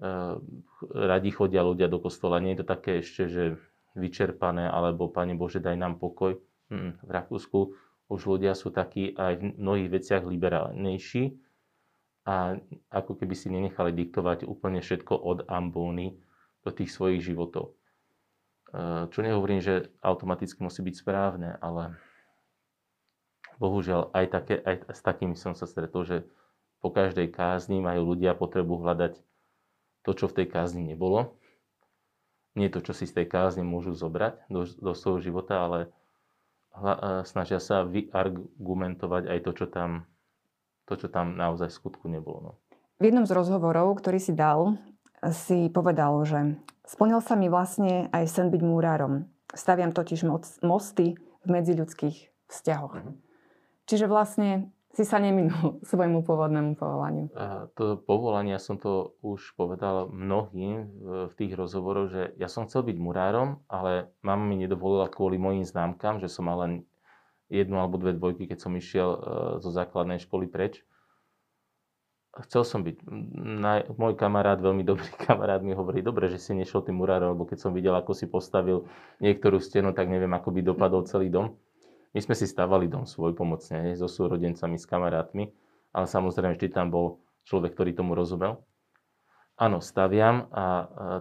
e, 0.01 0.41
radi 0.89 1.31
chodia 1.31 1.61
ľudia 1.61 1.93
do 1.93 2.01
kostola, 2.01 2.41
nie 2.41 2.57
je 2.57 2.65
to 2.65 2.67
také 2.73 3.05
ešte, 3.05 3.29
že 3.29 3.45
vyčerpané, 3.93 4.67
alebo 4.67 5.13
Pane 5.13 5.37
Bože, 5.37 5.61
daj 5.61 5.77
nám 5.77 6.01
pokoj. 6.01 6.41
Hm, 6.73 6.99
v 7.05 7.11
Rakúsku 7.13 7.77
už 8.09 8.21
ľudia 8.25 8.57
sú 8.57 8.73
takí 8.73 9.13
aj 9.15 9.33
v 9.37 9.43
mnohých 9.61 9.91
veciach 10.01 10.25
liberálnejší 10.25 11.37
a 12.25 12.57
ako 12.89 13.21
keby 13.21 13.35
si 13.37 13.53
nenechali 13.53 13.93
diktovať 13.93 14.49
úplne 14.49 14.81
všetko 14.81 15.13
od 15.13 15.39
ambóny 15.49 16.17
do 16.65 16.71
tých 16.73 16.89
svojich 16.89 17.21
životov. 17.21 17.77
E, 18.73 19.13
čo 19.13 19.21
nehovorím, 19.21 19.61
že 19.61 19.93
automaticky 20.01 20.65
musí 20.65 20.81
byť 20.81 20.95
správne, 20.97 21.61
ale 21.61 22.01
bohužiaľ 23.61 24.11
aj, 24.17 24.27
také, 24.33 24.55
aj 24.65 24.89
s 24.89 25.01
takými 25.05 25.37
som 25.37 25.53
sa 25.53 25.69
stretol, 25.69 26.09
že 26.09 26.17
po 26.81 26.89
každej 26.89 27.29
kázni 27.33 27.81
majú 27.85 28.17
ľudia 28.17 28.33
potrebu 28.33 28.81
hľadať 28.81 29.21
to, 30.05 30.11
čo 30.13 30.29
v 30.29 30.37
tej 30.43 30.47
kázni 30.53 30.85
nebolo. 30.85 31.37
Nie 32.57 32.71
to, 32.71 32.81
čo 32.81 32.97
si 32.97 33.09
z 33.09 33.21
tej 33.21 33.27
kázni 33.29 33.65
môžu 33.67 33.93
zobrať 33.97 34.49
do, 34.49 34.65
do 34.65 34.93
svojho 34.97 35.21
života, 35.21 35.65
ale 35.65 35.79
hla, 36.77 37.25
snažia 37.25 37.59
sa 37.59 37.83
vyargumentovať 37.83 39.33
aj 39.33 39.39
to, 39.43 39.51
čo 39.57 39.67
tam, 39.67 40.07
to, 40.85 40.95
čo 40.97 41.09
tam 41.09 41.37
naozaj 41.37 41.73
v 41.73 41.79
skutku 41.81 42.07
nebolo. 42.09 42.39
No. 42.41 42.53
V 43.01 43.11
jednom 43.11 43.27
z 43.27 43.35
rozhovorov, 43.35 43.99
ktorý 43.99 44.23
si 44.23 44.33
dal, 44.33 44.79
si 45.33 45.73
povedal, 45.73 46.21
že 46.25 46.61
splnil 46.85 47.25
sa 47.25 47.35
mi 47.35 47.49
vlastne 47.49 48.13
aj 48.13 48.25
sen 48.29 48.49
byť 48.53 48.63
múrárom. 48.63 49.27
Staviam 49.51 49.95
totiž 49.95 50.27
mosty 50.63 51.17
v 51.45 51.49
medziľudských 51.49 52.17
vzťahoch. 52.51 52.95
Mm-hmm. 53.01 53.15
Čiže 53.85 54.07
vlastne 54.09 54.73
si 54.95 55.03
sa 55.03 55.19
neminul 55.19 55.79
svojmu 55.91 56.23
pôvodnému 56.23 56.79
povolaniu? 56.79 57.35
A 57.35 57.67
to 57.75 57.99
povolanie, 57.99 58.55
ja 58.55 58.63
som 58.63 58.79
to 58.79 59.19
už 59.21 59.59
povedal 59.59 60.09
mnohým 60.09 60.87
v, 61.29 61.33
tých 61.35 61.59
rozhovoroch, 61.59 62.09
že 62.15 62.23
ja 62.39 62.47
som 62.47 62.71
chcel 62.71 62.87
byť 62.87 62.97
murárom, 63.03 63.61
ale 63.67 64.15
mama 64.23 64.47
mi 64.47 64.57
nedovolila 64.63 65.11
kvôli 65.11 65.37
mojim 65.37 65.67
známkam, 65.67 66.23
že 66.23 66.31
som 66.31 66.47
mal 66.47 66.63
len 66.63 66.73
jednu 67.53 67.77
alebo 67.81 68.01
dve 68.01 68.17
dvojky, 68.17 68.49
keď 68.49 68.59
som 68.61 68.73
išiel 68.75 69.09
uh, 69.11 69.21
zo 69.61 69.71
základnej 69.73 70.21
školy 70.21 70.49
preč. 70.49 70.85
Chcel 72.35 72.67
som 72.67 72.83
byť. 72.83 73.07
Môj 73.95 74.19
kamarát, 74.19 74.59
veľmi 74.59 74.83
dobrý 74.83 75.07
kamarát 75.27 75.63
mi 75.63 75.71
hovorí, 75.77 76.03
dobre, 76.03 76.27
že 76.33 76.43
si 76.43 76.51
nešiel 76.57 76.83
tým 76.83 76.99
murárom, 76.99 77.39
lebo 77.39 77.47
keď 77.47 77.59
som 77.63 77.71
videl, 77.71 77.95
ako 77.95 78.11
si 78.11 78.27
postavil 78.27 78.91
niektorú 79.23 79.63
stenu, 79.63 79.95
tak 79.95 80.11
neviem, 80.11 80.31
ako 80.35 80.51
by 80.51 80.61
dopadol 80.67 81.07
celý 81.07 81.31
dom. 81.31 81.55
My 82.15 82.23
sme 82.23 82.35
si 82.39 82.47
stavali 82.47 82.87
dom 82.87 83.07
svoj 83.07 83.35
pomocne, 83.35 83.95
so 83.99 84.07
súrodencami, 84.07 84.79
s 84.79 84.87
kamarátmi, 84.87 85.51
ale 85.91 86.07
samozrejme 86.07 86.55
vždy 86.55 86.69
tam 86.71 86.91
bol 86.91 87.23
človek, 87.47 87.75
ktorý 87.75 87.91
tomu 87.95 88.15
rozumel. 88.15 88.63
Áno, 89.55 89.79
staviam 89.79 90.51
a, 90.51 90.51
a 90.51 90.67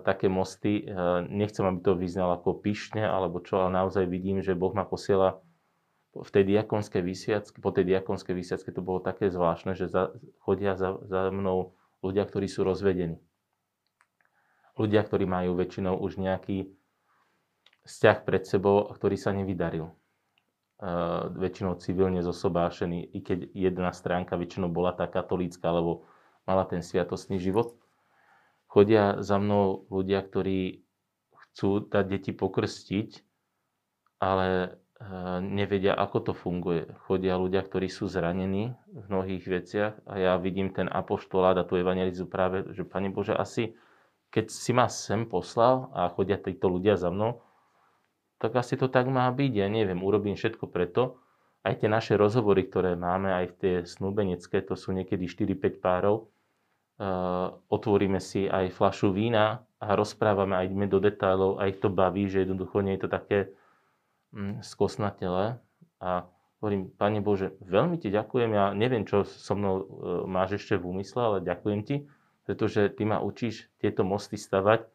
také 0.01 0.25
mosty, 0.25 0.81
e, 0.81 0.83
nechcem, 1.29 1.69
aby 1.69 1.86
to 1.86 1.93
vyznalo 1.93 2.41
ako 2.41 2.65
pyšne 2.65 3.05
alebo 3.05 3.38
čo, 3.38 3.62
ale 3.62 3.77
naozaj 3.77 4.09
vidím, 4.09 4.41
že 4.41 4.57
Boh 4.57 4.73
ma 4.73 4.89
posiela 4.89 5.42
v 6.13 6.30
tej 6.30 6.43
diakonskej 6.45 7.02
vysiacke, 7.02 7.58
po 7.58 7.73
tej 7.73 7.89
diakonskej 7.89 8.38
vysiacke 8.38 8.69
to 8.69 8.86
bolo 8.86 9.02
také 9.02 9.34
zvláštne, 9.34 9.73
že 9.73 9.89
za, 9.89 10.13
chodia 10.45 10.78
za, 10.78 11.02
za 11.10 11.34
mnou 11.34 11.73
ľudia, 12.06 12.30
ktorí 12.30 12.45
sú 12.45 12.62
rozvedení. 12.62 13.17
Ľudia, 14.78 15.02
ktorí 15.02 15.26
majú 15.26 15.58
väčšinou 15.58 15.97
už 15.97 16.21
nejaký 16.21 16.69
vzťah 17.89 18.17
pred 18.26 18.45
sebou, 18.45 18.89
ktorý 18.93 19.17
sa 19.17 19.34
nevydaril. 19.34 19.89
Uh, 20.84 21.32
väčšinou 21.34 21.80
civilne 21.80 22.21
zosobášený, 22.21 23.15
i 23.15 23.19
keď 23.23 23.49
jedna 23.56 23.89
stránka 23.95 24.38
väčšinou 24.38 24.69
bola 24.69 24.91
tá 24.93 25.10
katolícka, 25.10 25.65
alebo 25.69 26.06
mala 26.45 26.67
ten 26.67 26.84
sviatostný 26.84 27.39
život. 27.39 27.78
Chodia 28.67 29.21
za 29.21 29.38
mnou 29.38 29.86
ľudia, 29.89 30.21
ktorí 30.26 30.84
chcú 31.32 31.86
dať 31.88 32.06
deti 32.10 32.32
pokrstiť, 32.34 33.10
ale 34.17 34.82
nevedia, 35.44 35.94
ako 35.94 36.32
to 36.32 36.34
funguje. 36.34 36.88
Chodia 37.08 37.36
ľudia, 37.36 37.66
ktorí 37.66 37.92
sú 37.92 38.08
zranení 38.08 38.72
v 38.88 39.06
mnohých 39.12 39.44
veciach 39.44 39.94
a 40.08 40.13
ja 40.16 40.34
vidím 40.39 40.72
ten 40.72 40.88
apoštolát 40.88 41.60
a 41.60 41.68
tú 41.68 41.76
evangelizu 41.76 42.30
práve, 42.30 42.63
že 42.72 42.88
Pane 42.88 43.12
Bože, 43.12 43.36
asi 43.36 43.76
keď 44.34 44.50
si 44.50 44.72
ma 44.74 44.89
sem 44.89 45.30
poslal 45.30 45.94
a 45.94 46.10
chodia 46.10 46.42
títo 46.42 46.66
ľudia 46.66 46.98
za 46.98 47.13
mnou, 47.13 47.46
tak 48.42 48.58
asi 48.58 48.74
to 48.76 48.89
tak 48.89 49.06
má 49.06 49.30
byť. 49.30 49.52
Ja 49.54 49.70
neviem, 49.70 50.02
urobím 50.02 50.34
všetko 50.34 50.68
preto. 50.74 51.22
Aj 51.63 51.78
tie 51.78 51.88
naše 51.88 52.18
rozhovory, 52.20 52.68
ktoré 52.68 52.98
máme, 52.98 53.32
aj 53.32 53.46
tie 53.62 53.76
snúbenecké, 53.88 54.66
to 54.66 54.76
sú 54.76 54.92
niekedy 54.92 55.32
4-5 55.32 55.80
párov, 55.80 56.28
uh, 57.00 57.56
otvoríme 57.72 58.20
si 58.20 58.52
aj 58.52 58.76
flašu 58.76 59.16
vína 59.16 59.63
a 59.80 59.96
rozprávame, 59.96 60.60
aj 60.60 60.66
ideme 60.68 60.88
do 60.92 61.00
detailov, 61.00 61.63
aj 61.63 61.80
to 61.80 61.88
baví, 61.88 62.28
že 62.28 62.44
jednoducho 62.44 62.84
nie 62.84 63.00
je 63.00 63.02
to 63.08 63.10
také 63.13 63.39
skosnatele 64.65 65.62
a 66.02 66.10
hovorím, 66.63 66.89
Pane 66.96 67.19
Bože, 67.19 67.60
veľmi 67.60 68.00
ti 68.00 68.08
ďakujem, 68.08 68.50
ja 68.56 68.72
neviem, 68.72 69.04
čo 69.04 69.28
so 69.28 69.52
mnou 69.52 69.76
e, 69.80 69.86
máš 70.32 70.63
ešte 70.63 70.80
v 70.80 70.96
úmysle, 70.96 71.19
ale 71.19 71.38
ďakujem 71.43 71.82
ti, 71.84 72.08
pretože 72.48 72.88
ty 72.96 73.04
ma 73.04 73.19
učíš 73.19 73.67
tieto 73.84 74.08
mosty 74.08 74.39
stavať, 74.39 74.88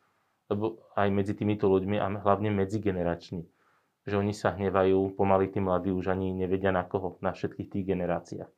lebo 0.48 0.81
aj 0.96 1.09
medzi 1.12 1.37
týmito 1.37 1.68
ľuďmi 1.68 2.01
a 2.01 2.09
hlavne 2.24 2.48
medzigenerační. 2.57 3.44
Že 4.09 4.14
oni 4.24 4.33
sa 4.33 4.57
hnevajú, 4.57 5.12
pomaly 5.12 5.53
tí 5.53 5.61
mladí 5.61 5.92
už 5.92 6.09
ani 6.09 6.33
nevedia 6.33 6.72
na 6.72 6.88
koho, 6.88 7.20
na 7.20 7.37
všetkých 7.37 7.68
tých 7.68 7.85
generáciách. 7.85 8.48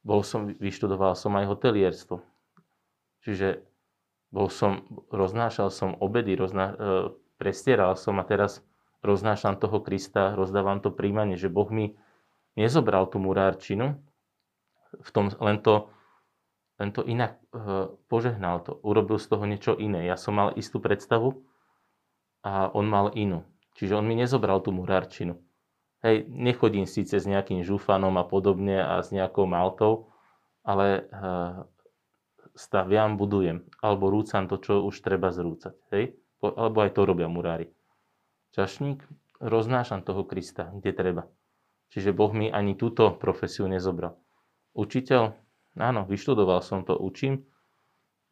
Bol 0.00 0.24
som, 0.24 0.48
vyštudoval 0.56 1.12
som 1.20 1.36
aj 1.36 1.52
hotelierstvo. 1.52 2.24
Čiže 3.28 3.60
bol 4.32 4.48
som, 4.48 4.88
roznášal 5.12 5.68
som 5.68 6.00
obedy, 6.00 6.32
rozná, 6.32 6.72
e, 6.72 6.76
prestieral 7.36 7.92
som 8.00 8.16
a 8.16 8.24
teraz 8.24 8.64
roznášam 9.04 9.60
toho 9.60 9.80
Krista, 9.82 10.32
rozdávam 10.34 10.80
to 10.80 10.92
príjmanie, 10.94 11.36
že 11.36 11.52
Boh 11.52 11.68
mi 11.68 11.96
nezobral 12.56 13.06
tú 13.06 13.20
murárčinu, 13.20 14.00
v 14.96 15.10
tom 15.12 15.28
len 15.42 15.60
to, 15.60 15.92
len 16.80 16.90
to 16.94 17.04
inak 17.04 17.36
e, 17.52 17.92
požehnal 18.08 18.64
to. 18.64 18.80
Urobil 18.80 19.20
z 19.20 19.26
toho 19.28 19.44
niečo 19.44 19.72
iné. 19.76 20.08
Ja 20.08 20.16
som 20.16 20.40
mal 20.40 20.56
istú 20.56 20.80
predstavu 20.80 21.44
a 22.40 22.72
on 22.72 22.88
mal 22.88 23.12
inú. 23.12 23.44
Čiže 23.76 24.00
on 24.00 24.08
mi 24.08 24.16
nezobral 24.16 24.64
tú 24.64 24.72
murárčinu. 24.72 25.36
Hej, 26.00 26.28
nechodím 26.28 26.88
síce 26.88 27.20
s 27.20 27.26
nejakým 27.28 27.60
žufanom 27.66 28.14
a 28.16 28.24
podobne 28.24 28.80
a 28.80 29.02
s 29.02 29.12
nejakou 29.12 29.44
maltou, 29.44 30.08
ale 30.64 30.86
e, 30.86 31.20
staviam, 32.56 33.20
budujem. 33.20 33.68
Alebo 33.84 34.08
rúcam 34.08 34.48
to, 34.48 34.56
čo 34.56 34.80
už 34.80 35.04
treba 35.04 35.28
zrúcať. 35.28 35.76
Hej? 35.92 36.16
Alebo 36.40 36.80
aj 36.80 36.94
to 36.96 37.04
robia 37.04 37.28
murári 37.28 37.75
čašník, 38.56 39.04
roznášam 39.36 40.00
toho 40.00 40.24
Krista, 40.24 40.72
kde 40.72 40.96
treba. 40.96 41.22
Čiže 41.92 42.16
Boh 42.16 42.32
mi 42.32 42.48
ani 42.48 42.72
túto 42.72 43.12
profesiu 43.12 43.68
nezobral. 43.68 44.16
Učiteľ, 44.72 45.36
áno, 45.76 46.08
vyštudoval 46.08 46.64
som 46.64 46.82
to, 46.82 46.96
učím, 46.96 47.44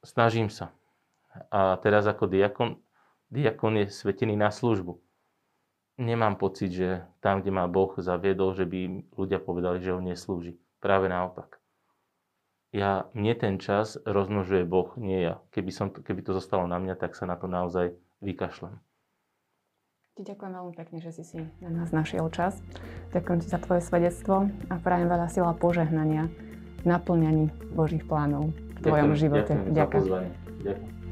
snažím 0.01 0.49
sa. 0.49 0.73
A 1.53 1.77
teraz 1.85 2.09
ako 2.09 2.25
diakon, 2.27 2.81
diakon 3.29 3.85
je 3.85 3.93
svetený 3.93 4.35
na 4.35 4.49
službu. 4.49 4.97
Nemám 6.01 6.41
pocit, 6.41 6.75
že 6.75 7.07
tam, 7.23 7.39
kde 7.45 7.55
ma 7.55 7.71
Boh 7.71 7.95
zaviedol, 7.95 8.57
že 8.57 8.67
by 8.67 9.15
ľudia 9.15 9.39
povedali, 9.39 9.79
že 9.79 9.95
ho 9.95 10.03
neslúži. 10.03 10.59
Práve 10.83 11.07
naopak. 11.07 11.63
Ja, 12.75 13.07
mne 13.15 13.39
ten 13.39 13.55
čas 13.63 13.95
rozmnožuje 14.03 14.67
Boh, 14.67 14.91
nie 14.99 15.23
ja. 15.23 15.39
Keby, 15.55 15.71
som, 15.71 15.95
keby 15.95 16.27
to 16.27 16.35
zostalo 16.35 16.67
na 16.67 16.83
mňa, 16.83 16.99
tak 16.99 17.15
sa 17.15 17.23
na 17.31 17.39
to 17.39 17.47
naozaj 17.47 17.95
vykašlem. 18.19 18.83
Ti 20.15 20.23
ďakujem 20.23 20.53
veľmi 20.55 20.75
pekne, 20.79 21.03
že 21.03 21.11
si 21.11 21.27
si 21.27 21.43
na 21.59 21.75
nás 21.75 21.91
našiel 21.91 22.31
čas. 22.31 22.63
Ďakujem 23.11 23.39
ti 23.43 23.51
za 23.51 23.59
tvoje 23.59 23.83
svedectvo 23.83 24.47
a 24.71 24.75
prajem 24.79 25.11
veľa 25.11 25.27
sila 25.27 25.51
požehnania 25.59 26.31
v 26.79 26.83
naplňaní 26.87 27.51
Božích 27.75 28.07
plánov 28.07 28.55
v 28.55 28.79
tvojom 28.79 29.11
ďakujem, 29.11 29.19
živote. 29.19 29.53
Ďakujem. 29.75 30.05
Ďakujem. 30.07 31.04